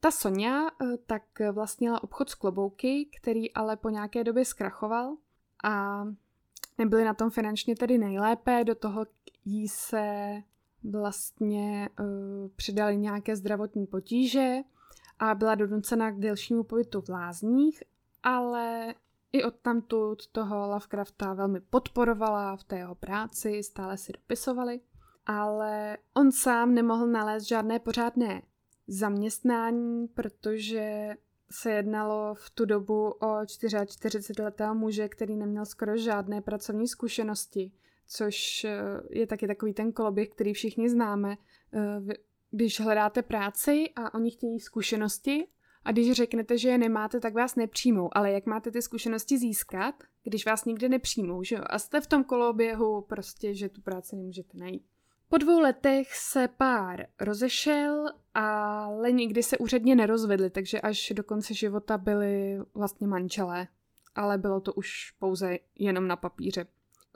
Ta 0.00 0.10
Sonja 0.10 0.68
eh, 0.68 0.96
tak 1.06 1.22
vlastnila 1.52 2.02
obchod 2.02 2.30
s 2.30 2.34
klobouky, 2.34 3.08
který 3.20 3.52
ale 3.52 3.76
po 3.76 3.90
nějaké 3.90 4.24
době 4.24 4.44
zkrachoval 4.44 5.16
a 5.64 6.04
nebyli 6.78 7.04
na 7.04 7.14
tom 7.14 7.30
finančně 7.30 7.76
tedy 7.76 7.98
nejlépe, 7.98 8.64
do 8.64 8.74
toho 8.74 9.06
jí 9.44 9.68
se 9.68 10.36
vlastně 10.90 11.88
uh, 12.00 12.06
přidali 12.56 12.96
nějaké 12.96 13.36
zdravotní 13.36 13.86
potíže 13.86 14.56
a 15.18 15.34
byla 15.34 15.54
donucena 15.54 16.10
k 16.10 16.18
delšímu 16.18 16.62
pobytu 16.62 17.00
v 17.00 17.08
lázních, 17.08 17.82
ale 18.22 18.94
i 19.32 19.44
od 19.44 19.54
tamtud 19.62 20.26
toho 20.26 20.68
Lovecrafta 20.68 21.34
velmi 21.34 21.60
podporovala 21.60 22.56
v 22.56 22.64
té 22.64 22.76
jeho 22.76 22.94
práci, 22.94 23.62
stále 23.62 23.96
si 23.96 24.12
dopisovali, 24.12 24.80
ale 25.26 25.98
on 26.14 26.32
sám 26.32 26.74
nemohl 26.74 27.06
nalézt 27.06 27.48
žádné 27.48 27.78
pořádné 27.78 28.42
zaměstnání, 28.86 30.08
protože 30.08 31.16
se 31.50 31.70
jednalo 31.70 32.34
v 32.34 32.50
tu 32.50 32.64
dobu 32.64 33.10
o 33.10 33.42
44-letého 33.42 34.74
muže, 34.74 35.08
který 35.08 35.36
neměl 35.36 35.66
skoro 35.66 35.96
žádné 35.96 36.40
pracovní 36.40 36.88
zkušenosti, 36.88 37.72
což 38.06 38.64
eh, 38.64 38.80
je 39.10 39.26
taky 39.26 39.46
takový 39.46 39.74
ten 39.74 39.92
koloběh, 39.92 40.28
který 40.28 40.52
všichni 40.52 40.90
známe. 40.90 41.36
Eh, 41.74 42.14
když 42.50 42.80
hledáte 42.80 43.22
práci 43.22 43.90
a 43.96 44.14
oni 44.14 44.30
chtějí 44.30 44.60
zkušenosti 44.60 45.46
a 45.84 45.92
když 45.92 46.12
řeknete, 46.12 46.58
že 46.58 46.68
je 46.68 46.78
nemáte, 46.78 47.20
tak 47.20 47.34
vás 47.34 47.56
nepřijmou. 47.56 48.08
Ale 48.12 48.32
jak 48.32 48.46
máte 48.46 48.70
ty 48.70 48.82
zkušenosti 48.82 49.38
získat, 49.38 49.94
když 50.24 50.46
vás 50.46 50.64
nikdy 50.64 50.88
nepřijmou, 50.88 51.42
že 51.42 51.54
jo? 51.54 51.62
A 51.66 51.78
jste 51.78 52.00
v 52.00 52.06
tom 52.06 52.24
koloběhu 52.24 53.00
prostě, 53.00 53.54
že 53.54 53.68
tu 53.68 53.80
práci 53.80 54.16
nemůžete 54.16 54.58
najít. 54.58 54.82
Po 55.28 55.38
dvou 55.38 55.60
letech 55.60 56.14
se 56.14 56.48
pár 56.48 57.06
rozešel, 57.20 58.06
ale 58.34 59.12
nikdy 59.12 59.42
se 59.42 59.58
úředně 59.58 59.94
nerozvedli, 59.94 60.50
takže 60.50 60.80
až 60.80 61.12
do 61.16 61.24
konce 61.24 61.54
života 61.54 61.98
byli 61.98 62.58
vlastně 62.74 63.06
manželé. 63.06 63.68
Ale 64.14 64.38
bylo 64.38 64.60
to 64.60 64.72
už 64.72 65.10
pouze 65.18 65.58
jenom 65.78 66.08
na 66.08 66.16
papíře. 66.16 66.66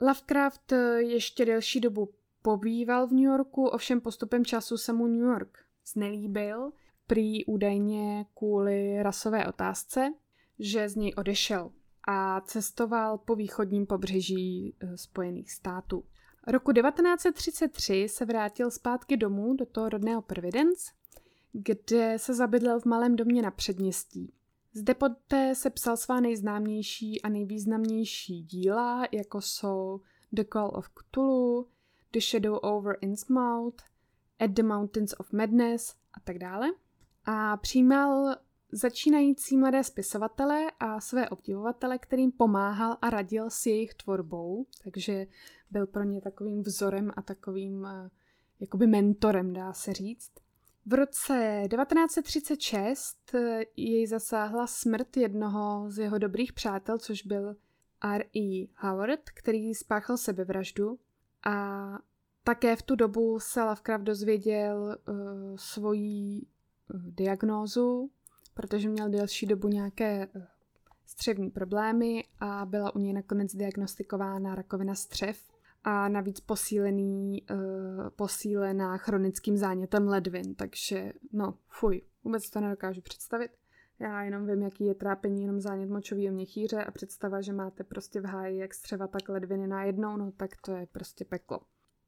Lovecraft 0.01 0.73
ještě 0.97 1.45
delší 1.45 1.79
dobu 1.79 2.09
pobýval 2.41 3.07
v 3.07 3.11
New 3.11 3.23
Yorku, 3.23 3.65
ovšem 3.65 4.01
postupem 4.01 4.45
času 4.45 4.77
se 4.77 4.93
mu 4.93 5.07
New 5.07 5.21
York 5.21 5.57
znelíbil, 5.85 6.71
prý 7.07 7.45
údajně 7.45 8.25
kvůli 8.33 9.03
rasové 9.03 9.47
otázce, 9.47 10.13
že 10.59 10.89
z 10.89 10.95
něj 10.95 11.13
odešel 11.17 11.71
a 12.07 12.41
cestoval 12.41 13.17
po 13.17 13.35
východním 13.35 13.85
pobřeží 13.85 14.75
eh, 14.79 14.97
Spojených 14.97 15.51
států. 15.51 16.03
Roku 16.47 16.71
1933 16.71 18.07
se 18.09 18.25
vrátil 18.25 18.71
zpátky 18.71 19.17
domů 19.17 19.53
do 19.53 19.65
toho 19.65 19.89
rodného 19.89 20.21
Providence, 20.21 20.91
kde 21.51 22.19
se 22.19 22.33
zabydlel 22.33 22.79
v 22.79 22.85
malém 22.85 23.15
domě 23.15 23.41
na 23.41 23.51
předměstí. 23.51 24.33
Zde 24.73 24.93
poté 24.93 25.55
se 25.55 25.69
psal 25.69 25.97
svá 25.97 26.19
nejznámější 26.19 27.21
a 27.21 27.29
nejvýznamnější 27.29 28.43
díla, 28.43 29.07
jako 29.11 29.41
jsou 29.41 30.01
The 30.31 30.43
Call 30.53 30.71
of 30.73 30.89
Cthulhu, 30.89 31.67
The 32.13 32.19
Shadow 32.19 32.59
over 32.61 32.97
Innsmouth, 33.01 33.81
At 34.39 34.51
the 34.51 34.63
Mountains 34.63 35.13
of 35.17 35.33
Madness 35.33 35.95
a 36.13 36.19
tak 36.19 36.37
dále. 36.37 36.67
A 37.29 37.57
přijímal 37.57 38.35
začínající 38.71 39.57
mladé 39.57 39.83
spisovatele 39.83 40.71
a 40.79 41.01
své 41.01 41.29
obdivovatele, 41.29 41.97
kterým 41.97 42.31
pomáhal 42.31 42.97
a 43.01 43.09
radil 43.09 43.49
s 43.49 43.65
jejich 43.65 43.93
tvorbou, 43.93 44.65
takže 44.83 45.27
byl 45.71 45.87
pro 45.87 46.03
ně 46.03 46.21
takovým 46.21 46.61
vzorem 46.61 47.11
a 47.17 47.21
takovým 47.21 47.81
uh, 47.81 47.89
jakoby 48.59 48.87
mentorem, 48.87 49.53
dá 49.53 49.73
se 49.73 49.93
říct. 49.93 50.31
V 50.85 50.93
roce 50.93 51.63
1936 51.69 53.17
eh, 53.33 53.63
jej 53.75 54.07
zasáhla 54.07 54.67
smrt 54.67 55.17
jednoho 55.17 55.85
z 55.91 55.97
jeho 55.97 56.17
dobrých 56.17 56.53
přátel, 56.53 56.97
což 56.97 57.23
byl 57.23 57.55
R.E. 58.03 58.67
Howard, 58.75 59.29
který 59.29 59.75
spáchal 59.75 60.17
sebevraždu 60.17 60.99
a 61.45 61.87
také 62.43 62.75
v 62.75 62.81
tu 62.81 62.95
dobu 62.95 63.39
se 63.39 63.63
Lovecraft 63.63 64.03
dozvěděl 64.03 64.97
uh, 65.07 65.15
svoji 65.55 66.41
diagnózu, 66.93 68.11
protože 68.53 68.89
měl 68.89 69.09
delší 69.09 69.45
dobu 69.45 69.67
nějaké 69.67 70.27
uh, 70.27 70.41
střevní 71.05 71.49
problémy 71.49 72.23
a 72.39 72.65
byla 72.65 72.95
u 72.95 72.99
něj 72.99 73.13
nakonec 73.13 73.55
diagnostikována 73.55 74.55
rakovina 74.55 74.95
střev 74.95 75.39
a 75.83 76.07
navíc 76.07 76.39
posílený, 76.39 77.43
uh, 77.51 78.09
posílená 78.09 78.97
chronickým 78.97 79.57
zánětem 79.57 80.07
ledvin, 80.07 80.55
takže 80.55 81.13
no, 81.33 81.57
fuj, 81.67 82.01
vůbec 82.23 82.49
to 82.49 82.61
nedokážu 82.61 83.01
představit. 83.01 83.51
Já 83.99 84.23
jenom 84.23 84.47
vím, 84.47 84.61
jaký 84.61 84.85
je 84.85 84.95
trápení 84.95 85.41
jenom 85.41 85.61
zánět 85.61 85.89
močového 85.89 86.33
měchýře 86.33 86.83
a 86.83 86.91
představa, 86.91 87.41
že 87.41 87.53
máte 87.53 87.83
prostě 87.83 88.21
v 88.21 88.25
háji 88.25 88.57
jak 88.57 88.73
střeva, 88.73 89.07
tak 89.07 89.29
ledviny 89.29 89.67
najednou, 89.67 90.17
no 90.17 90.31
tak 90.31 90.51
to 90.65 90.75
je 90.75 90.87
prostě 90.91 91.25
peklo. 91.25 91.59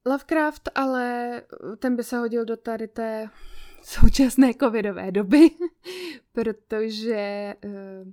Lovecraft 0.06 0.70
ale 0.76 1.42
ten 1.80 1.96
by 1.96 2.04
se 2.04 2.18
hodil 2.18 2.46
do 2.46 2.58
tady 2.58 2.88
té 2.88 3.30
současné 3.84 4.54
covidové 4.54 5.12
doby, 5.12 5.50
protože 6.32 7.56
uh, 7.66 8.12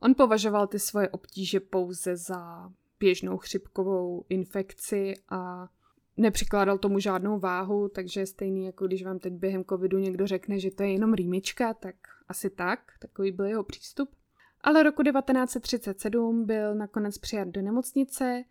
on 0.00 0.14
považoval 0.14 0.66
ty 0.66 0.78
svoje 0.78 1.08
obtíže 1.08 1.60
pouze 1.60 2.16
za 2.16 2.72
běžnou 3.00 3.38
chřipkovou 3.38 4.24
infekci 4.28 5.14
a 5.28 5.68
nepřikládal 6.16 6.78
tomu 6.78 6.98
žádnou 6.98 7.38
váhu, 7.38 7.88
takže 7.88 8.26
stejný 8.26 8.64
jako 8.66 8.86
když 8.86 9.04
vám 9.04 9.18
teď 9.18 9.32
během 9.32 9.64
covidu 9.64 9.98
někdo 9.98 10.26
řekne, 10.26 10.58
že 10.58 10.70
to 10.70 10.82
je 10.82 10.92
jenom 10.92 11.14
rýmička, 11.14 11.74
tak 11.74 11.94
asi 12.28 12.50
tak, 12.50 12.80
takový 12.98 13.32
byl 13.32 13.44
jeho 13.44 13.64
přístup. 13.64 14.10
Ale 14.60 14.82
roku 14.82 15.02
1937 15.02 16.46
byl 16.46 16.74
nakonec 16.74 17.18
přijat 17.18 17.48
do 17.48 17.62
nemocnice, 17.62 18.44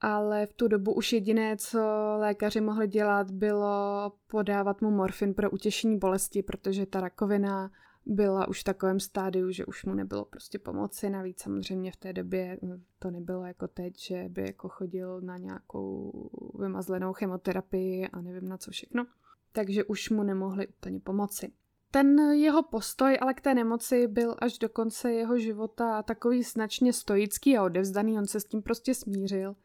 ale 0.00 0.46
v 0.46 0.52
tu 0.52 0.68
dobu 0.68 0.94
už 0.94 1.12
jediné, 1.12 1.56
co 1.56 1.78
lékaři 2.18 2.60
mohli 2.60 2.88
dělat, 2.88 3.30
bylo 3.30 4.12
podávat 4.26 4.82
mu 4.82 4.90
morfin 4.90 5.34
pro 5.34 5.50
utěšení 5.50 5.98
bolesti, 5.98 6.42
protože 6.42 6.86
ta 6.86 7.00
rakovina 7.00 7.70
byla 8.06 8.48
už 8.48 8.60
v 8.60 8.64
takovém 8.64 9.00
stádiu, 9.00 9.50
že 9.50 9.66
už 9.66 9.84
mu 9.84 9.94
nebylo 9.94 10.24
prostě 10.24 10.58
pomoci. 10.58 11.10
Navíc 11.10 11.42
samozřejmě 11.42 11.92
v 11.92 11.96
té 11.96 12.12
době 12.12 12.58
to 12.98 13.10
nebylo 13.10 13.44
jako 13.44 13.68
teď, 13.68 14.00
že 14.00 14.24
by 14.28 14.42
jako 14.42 14.68
chodil 14.68 15.20
na 15.20 15.38
nějakou 15.38 16.12
vymazlenou 16.58 17.12
chemoterapii 17.12 18.08
a 18.08 18.20
nevím 18.20 18.48
na 18.48 18.58
co 18.58 18.70
všechno. 18.70 19.06
Takže 19.52 19.84
už 19.84 20.10
mu 20.10 20.22
nemohli 20.22 20.66
úplně 20.66 21.00
pomoci. 21.00 21.52
Ten 21.90 22.18
jeho 22.18 22.62
postoj 22.62 23.18
ale 23.20 23.34
k 23.34 23.40
té 23.40 23.54
nemoci 23.54 24.08
byl 24.08 24.34
až 24.38 24.58
do 24.58 24.68
konce 24.68 25.12
jeho 25.12 25.38
života 25.38 26.02
takový 26.02 26.42
značně 26.42 26.92
stoický 26.92 27.56
a 27.56 27.64
odevzdaný, 27.64 28.18
on 28.18 28.26
se 28.26 28.40
s 28.40 28.44
tím 28.44 28.62
prostě 28.62 28.94
smířil. 28.94 29.56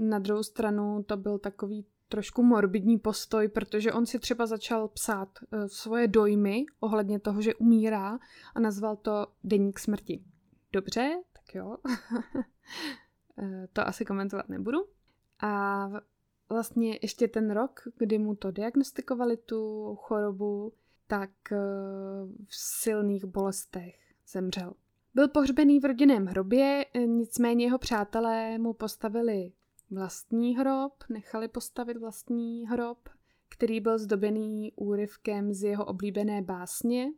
Na 0.00 0.18
druhou 0.18 0.42
stranu 0.42 1.02
to 1.02 1.16
byl 1.16 1.38
takový 1.38 1.86
trošku 2.08 2.42
morbidní 2.42 2.98
postoj, 2.98 3.48
protože 3.48 3.92
on 3.92 4.06
si 4.06 4.18
třeba 4.18 4.46
začal 4.46 4.88
psát 4.88 5.28
uh, 5.52 5.64
svoje 5.66 6.08
dojmy 6.08 6.64
ohledně 6.80 7.20
toho, 7.20 7.42
že 7.42 7.54
umírá 7.54 8.18
a 8.54 8.60
nazval 8.60 8.96
to 8.96 9.26
Deník 9.44 9.78
smrti. 9.78 10.24
Dobře, 10.72 11.22
tak 11.32 11.54
jo. 11.54 11.76
Eh, 13.42 13.68
to 13.72 13.88
asi 13.88 14.04
komentovat 14.04 14.48
nebudu. 14.48 14.78
A 15.42 15.88
vlastně 16.48 16.98
ještě 17.02 17.28
ten 17.28 17.50
rok, 17.50 17.80
kdy 17.96 18.18
mu 18.18 18.34
to 18.34 18.50
diagnostikovali, 18.50 19.36
tu 19.36 19.94
chorobu, 19.94 20.72
tak 21.06 21.30
uh, 21.52 21.58
v 22.46 22.56
silných 22.56 23.24
bolestech 23.24 23.94
zemřel. 24.28 24.72
Byl 25.14 25.28
pohřbený 25.28 25.80
v 25.80 25.84
rodinném 25.84 26.26
hrobě, 26.26 26.86
nicméně 27.06 27.64
jeho 27.64 27.78
přátelé 27.78 28.58
mu 28.58 28.72
postavili 28.72 29.52
vlastní 29.90 30.56
hrob, 30.56 30.92
nechali 31.08 31.48
postavit 31.48 31.96
vlastní 31.96 32.66
hrob, 32.66 33.08
který 33.48 33.80
byl 33.80 33.98
zdobený 33.98 34.72
úryvkem 34.76 35.52
z 35.52 35.62
jeho 35.62 35.84
oblíbené 35.84 36.42
básně 36.42 37.12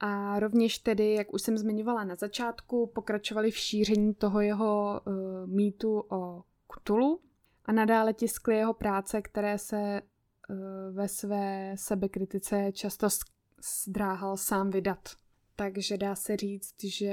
a 0.00 0.40
rovněž 0.40 0.78
tedy, 0.78 1.14
jak 1.14 1.34
už 1.34 1.42
jsem 1.42 1.58
zmiňovala 1.58 2.04
na 2.04 2.16
začátku, 2.16 2.86
pokračovali 2.94 3.50
v 3.50 3.56
šíření 3.56 4.14
toho 4.14 4.40
jeho 4.40 5.00
uh, 5.06 5.14
mýtu 5.46 6.04
o 6.10 6.42
Kutulu 6.66 7.20
a 7.64 7.72
nadále 7.72 8.14
tiskli 8.14 8.56
jeho 8.56 8.74
práce, 8.74 9.22
které 9.22 9.58
se 9.58 10.02
uh, 10.48 10.56
ve 10.92 11.08
své 11.08 11.74
sebekritice 11.78 12.72
často 12.72 13.08
zdráhal 13.86 14.36
sám 14.36 14.70
vydat. 14.70 15.08
Takže 15.56 15.96
dá 15.96 16.14
se 16.14 16.36
říct, 16.36 16.84
že 16.84 17.12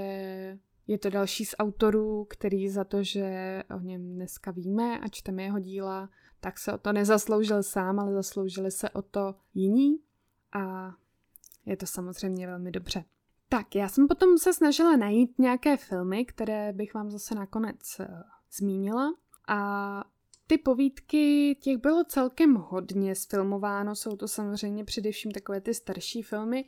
je 0.88 0.98
to 0.98 1.10
další 1.10 1.46
z 1.46 1.56
autorů, 1.60 2.26
který 2.30 2.70
za 2.70 2.84
to, 2.84 3.04
že 3.04 3.64
o 3.76 3.80
něm 3.80 4.16
dneska 4.16 4.52
víme 4.52 5.00
a 5.00 5.08
čteme 5.08 5.44
jeho 5.44 5.60
díla, 5.60 6.10
tak 6.40 6.60
se 6.60 6.74
o 6.74 6.78
to 6.78 6.94
nezasloužil 6.94 7.64
sám, 7.64 8.00
ale 8.00 8.14
zasloužili 8.14 8.72
se 8.72 8.90
o 8.90 9.02
to 9.02 9.36
jiní. 9.54 10.00
A 10.54 10.94
je 11.66 11.78
to 11.78 11.86
samozřejmě 11.86 12.48
velmi 12.48 12.72
dobře. 12.72 13.04
Tak, 13.50 13.76
já 13.76 13.88
jsem 13.88 14.08
potom 14.08 14.38
se 14.38 14.54
snažila 14.54 14.96
najít 14.96 15.40
nějaké 15.40 15.78
filmy, 15.78 16.26
které 16.26 16.74
bych 16.74 16.94
vám 16.94 17.12
zase 17.12 17.36
nakonec 17.36 18.00
uh, 18.00 18.06
zmínila. 18.58 19.14
A 19.48 20.04
ty 20.48 20.58
povídky, 20.58 21.56
těch 21.62 21.78
bylo 21.78 22.04
celkem 22.04 22.56
hodně 22.56 23.16
sfilmováno, 23.16 23.96
jsou 23.96 24.16
to 24.16 24.28
samozřejmě 24.28 24.86
především 24.86 25.32
takové 25.32 25.62
ty 25.62 25.74
starší 25.74 26.22
filmy. 26.22 26.66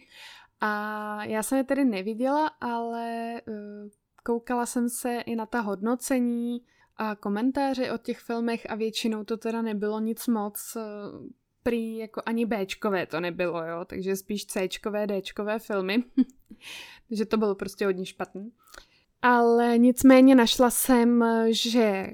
A 0.62 1.24
já 1.26 1.44
jsem 1.44 1.58
je 1.58 1.64
tedy 1.64 1.86
neviděla, 1.86 2.48
ale 2.48 3.34
uh, 3.48 3.90
koukala 4.28 4.66
jsem 4.66 4.90
se 4.90 5.20
i 5.20 5.36
na 5.36 5.46
ta 5.46 5.62
hodnocení 5.62 6.62
a 6.98 7.16
komentáře 7.16 7.92
o 7.92 7.98
těch 7.98 8.20
filmech 8.20 8.70
a 8.70 8.76
většinou 8.76 9.24
to 9.24 9.38
teda 9.38 9.62
nebylo 9.62 10.00
nic 10.00 10.28
moc, 10.28 10.76
eh, 10.76 10.82
prý 11.64 11.98
jako 11.98 12.22
ani 12.26 12.46
Bčkové 12.46 13.06
to 13.06 13.20
nebylo, 13.20 13.64
jo, 13.64 13.86
takže 13.86 14.16
spíš 14.16 14.46
Cčkové, 14.46 15.08
Dčkové 15.22 15.60
filmy, 15.60 16.04
takže 17.08 17.26
to 17.26 17.38
bylo 17.38 17.56
prostě 17.56 17.86
hodně 17.86 18.06
špatný. 18.06 18.52
Ale 19.22 19.78
nicméně 19.78 20.36
našla 20.36 20.70
jsem, 20.70 21.26
že 21.50 22.08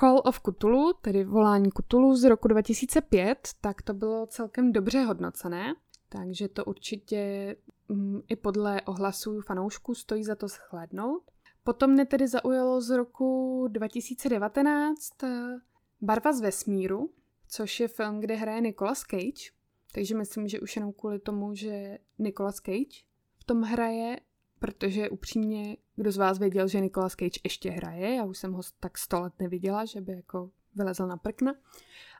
Call 0.00 0.22
of 0.24 0.40
Cthulhu, 0.40 0.92
tedy 1.00 1.24
volání 1.24 1.70
Cthulhu 1.70 2.16
z 2.16 2.24
roku 2.24 2.48
2005, 2.48 3.48
tak 3.60 3.82
to 3.82 3.94
bylo 3.94 4.26
celkem 4.26 4.72
dobře 4.72 5.00
hodnocené, 5.00 5.74
takže 6.08 6.48
to 6.48 6.64
určitě 6.64 7.56
mm, 7.88 8.20
i 8.28 8.36
podle 8.36 8.82
ohlasů 8.82 9.40
fanoušků 9.40 9.94
stojí 9.94 10.24
za 10.24 10.34
to 10.34 10.48
shlédnout. 10.48 11.22
Potom 11.68 11.90
mě 11.90 12.06
tedy 12.06 12.28
zaujalo 12.28 12.80
z 12.80 12.90
roku 12.90 13.68
2019 13.68 15.22
eh, 15.22 15.28
Barva 16.00 16.32
z 16.32 16.40
vesmíru, 16.40 17.10
což 17.48 17.80
je 17.80 17.88
film, 17.88 18.20
kde 18.20 18.34
hraje 18.34 18.60
Nicolas 18.60 19.00
Cage. 19.00 19.50
Takže 19.92 20.16
myslím, 20.16 20.48
že 20.48 20.60
už 20.60 20.76
jenom 20.76 20.92
kvůli 20.92 21.18
tomu, 21.18 21.54
že 21.54 21.98
Nicolas 22.18 22.54
Cage 22.54 23.04
v 23.38 23.44
tom 23.44 23.62
hraje, 23.62 24.20
protože 24.58 25.08
upřímně, 25.08 25.76
kdo 25.96 26.12
z 26.12 26.16
vás 26.16 26.38
věděl, 26.38 26.68
že 26.68 26.80
Nicolas 26.80 27.12
Cage 27.12 27.40
ještě 27.44 27.70
hraje, 27.70 28.14
já 28.14 28.24
už 28.24 28.38
jsem 28.38 28.52
ho 28.52 28.62
tak 28.80 28.98
sto 28.98 29.20
let 29.20 29.32
neviděla, 29.38 29.84
že 29.84 30.00
by 30.00 30.12
jako 30.12 30.50
vylezl 30.74 31.06
na 31.06 31.16
prkna. 31.16 31.54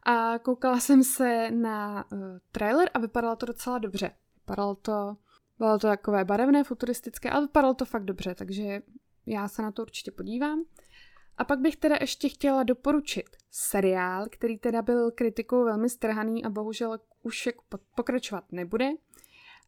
A 0.02 0.38
koukala 0.38 0.80
jsem 0.80 1.04
se 1.04 1.50
na 1.50 2.04
uh, 2.12 2.18
trailer 2.52 2.90
a 2.94 2.98
vypadalo 2.98 3.36
to 3.36 3.46
docela 3.46 3.78
dobře. 3.78 4.10
Vypadalo 4.34 4.74
to, 4.74 5.16
bylo 5.58 5.78
to 5.78 5.86
takové 5.86 6.24
barevné, 6.24 6.64
futuristické, 6.64 7.30
ale 7.30 7.46
vypadalo 7.46 7.74
to 7.74 7.84
fakt 7.84 8.04
dobře, 8.04 8.34
takže 8.34 8.82
já 9.28 9.48
se 9.48 9.62
na 9.62 9.72
to 9.72 9.82
určitě 9.82 10.10
podívám. 10.10 10.64
A 11.38 11.44
pak 11.44 11.58
bych 11.58 11.76
teda 11.76 11.96
ještě 12.00 12.28
chtěla 12.28 12.62
doporučit 12.62 13.26
seriál, 13.50 14.26
který 14.30 14.58
teda 14.58 14.82
byl 14.82 15.10
kritikou 15.10 15.64
velmi 15.64 15.88
strhaný 15.88 16.44
a 16.44 16.50
bohužel 16.50 16.98
už 17.22 17.46
jako 17.46 17.64
pokračovat 17.94 18.44
nebude. 18.52 18.88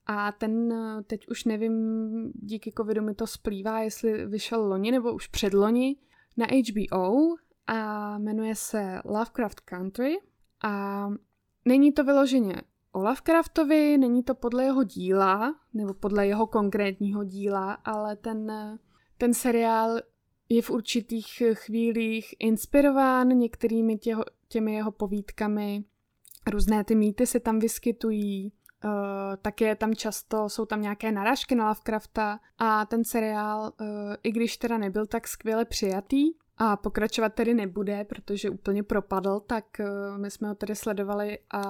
A 0.06 0.32
ten 0.32 0.74
teď 1.06 1.28
už 1.28 1.44
nevím, 1.44 1.74
díky 2.34 2.72
covidu 2.76 3.02
mi 3.02 3.14
to 3.14 3.26
splývá, 3.26 3.80
jestli 3.80 4.26
vyšel 4.26 4.68
loni 4.68 4.90
nebo 4.90 5.12
už 5.12 5.26
předloni 5.26 5.96
na 6.36 6.46
HBO 6.46 7.36
a 7.66 8.18
jmenuje 8.18 8.54
se 8.54 9.00
Lovecraft 9.04 9.60
Country 9.60 10.16
a 10.62 11.06
není 11.64 11.92
to 11.92 12.04
vyloženě 12.04 12.62
o 12.92 13.00
Lovecraftovi, 13.00 13.98
není 13.98 14.22
to 14.22 14.34
podle 14.34 14.64
jeho 14.64 14.82
díla, 14.82 15.54
nebo 15.74 15.94
podle 15.94 16.26
jeho 16.26 16.46
konkrétního 16.46 17.24
díla, 17.24 17.72
ale 17.72 18.16
ten, 18.16 18.52
ten 19.20 19.34
seriál 19.34 20.00
je 20.48 20.62
v 20.62 20.70
určitých 20.70 21.42
chvílích 21.52 22.34
inspirován 22.38 23.28
některými 23.28 23.98
těho, 23.98 24.24
těmi 24.48 24.74
jeho 24.74 24.90
povídkami. 24.90 25.84
Různé 26.46 26.84
ty 26.84 26.94
mýty 26.94 27.26
se 27.26 27.40
tam 27.40 27.58
vyskytují, 27.58 28.52
uh, 28.84 28.90
také 29.42 29.76
tam 29.76 29.94
často, 29.94 30.48
jsou 30.48 30.66
tam 30.66 30.82
nějaké 30.82 31.12
narážky 31.12 31.54
na 31.54 31.68
Lovecrafta 31.68 32.40
a 32.58 32.86
ten 32.86 33.04
seriál, 33.04 33.72
uh, 33.80 33.86
i 34.22 34.32
když 34.32 34.56
teda 34.56 34.78
nebyl 34.78 35.06
tak 35.06 35.28
skvěle 35.28 35.64
přijatý, 35.64 36.32
a 36.56 36.76
pokračovat 36.76 37.34
tedy 37.34 37.54
nebude, 37.54 38.04
protože 38.04 38.50
úplně 38.50 38.82
propadl, 38.82 39.40
tak 39.40 39.64
uh, 39.80 40.18
my 40.18 40.30
jsme 40.30 40.48
ho 40.48 40.54
tedy 40.54 40.76
sledovali 40.76 41.38
a 41.50 41.62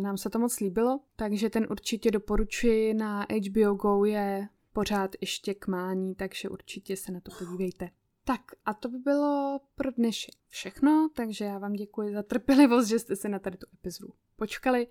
nám 0.00 0.16
se 0.16 0.30
to 0.30 0.38
moc 0.38 0.60
líbilo, 0.60 1.00
takže 1.16 1.50
ten 1.50 1.66
určitě 1.70 2.10
doporučuji 2.10 2.94
na 2.94 3.26
HBO 3.30 3.74
Go 3.74 4.04
je 4.04 4.48
pořád 4.72 5.10
ještě 5.20 5.54
k 5.54 5.66
mání, 5.66 6.14
takže 6.14 6.48
určitě 6.48 6.96
se 6.96 7.12
na 7.12 7.20
to 7.20 7.32
podívejte. 7.38 7.90
Tak 8.24 8.40
a 8.64 8.74
to 8.74 8.88
by 8.88 8.98
bylo 8.98 9.60
pro 9.74 9.90
dnešek 9.90 10.34
všechno, 10.48 11.08
takže 11.14 11.44
já 11.44 11.58
vám 11.58 11.72
děkuji 11.72 12.12
za 12.12 12.22
trpělivost, 12.22 12.88
že 12.88 12.98
jste 12.98 13.16
se 13.16 13.28
na 13.28 13.38
tady 13.38 13.56
tu 13.56 13.66
epizodu 13.74 14.12
počkali. 14.36 14.86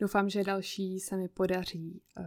Doufám, 0.00 0.28
že 0.30 0.44
další 0.44 1.00
se 1.00 1.16
mi 1.16 1.28
podaří 1.28 2.02
uh, 2.18 2.26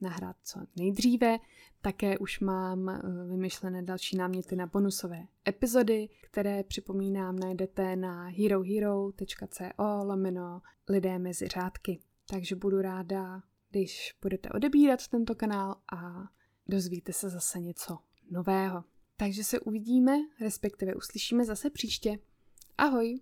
nahrát 0.00 0.36
co 0.42 0.60
nejdříve. 0.76 1.38
Také 1.80 2.18
už 2.18 2.40
mám 2.40 2.78
uh, 2.80 3.30
vymyšlené 3.30 3.82
další 3.82 4.16
náměty 4.16 4.56
na 4.56 4.66
bonusové 4.66 5.26
epizody, 5.48 6.08
které 6.20 6.64
připomínám 6.64 7.38
najdete 7.38 7.96
na 7.96 8.28
herohero.co 8.28 10.04
lomeno 10.04 10.62
lidé 10.88 11.18
mezi 11.18 11.48
řádky. 11.48 12.00
Takže 12.30 12.56
budu 12.56 12.80
ráda, 12.82 13.42
když 13.70 14.14
budete 14.22 14.48
odebírat 14.48 15.08
tento 15.08 15.34
kanál 15.34 15.76
a 15.92 16.22
dozvíte 16.66 17.12
se 17.12 17.28
zase 17.28 17.60
něco 17.60 17.98
nového. 18.30 18.84
Takže 19.16 19.44
se 19.44 19.60
uvidíme, 19.60 20.16
respektive 20.40 20.94
uslyšíme 20.94 21.44
zase 21.44 21.70
příště. 21.70 22.18
Ahoj! 22.78 23.20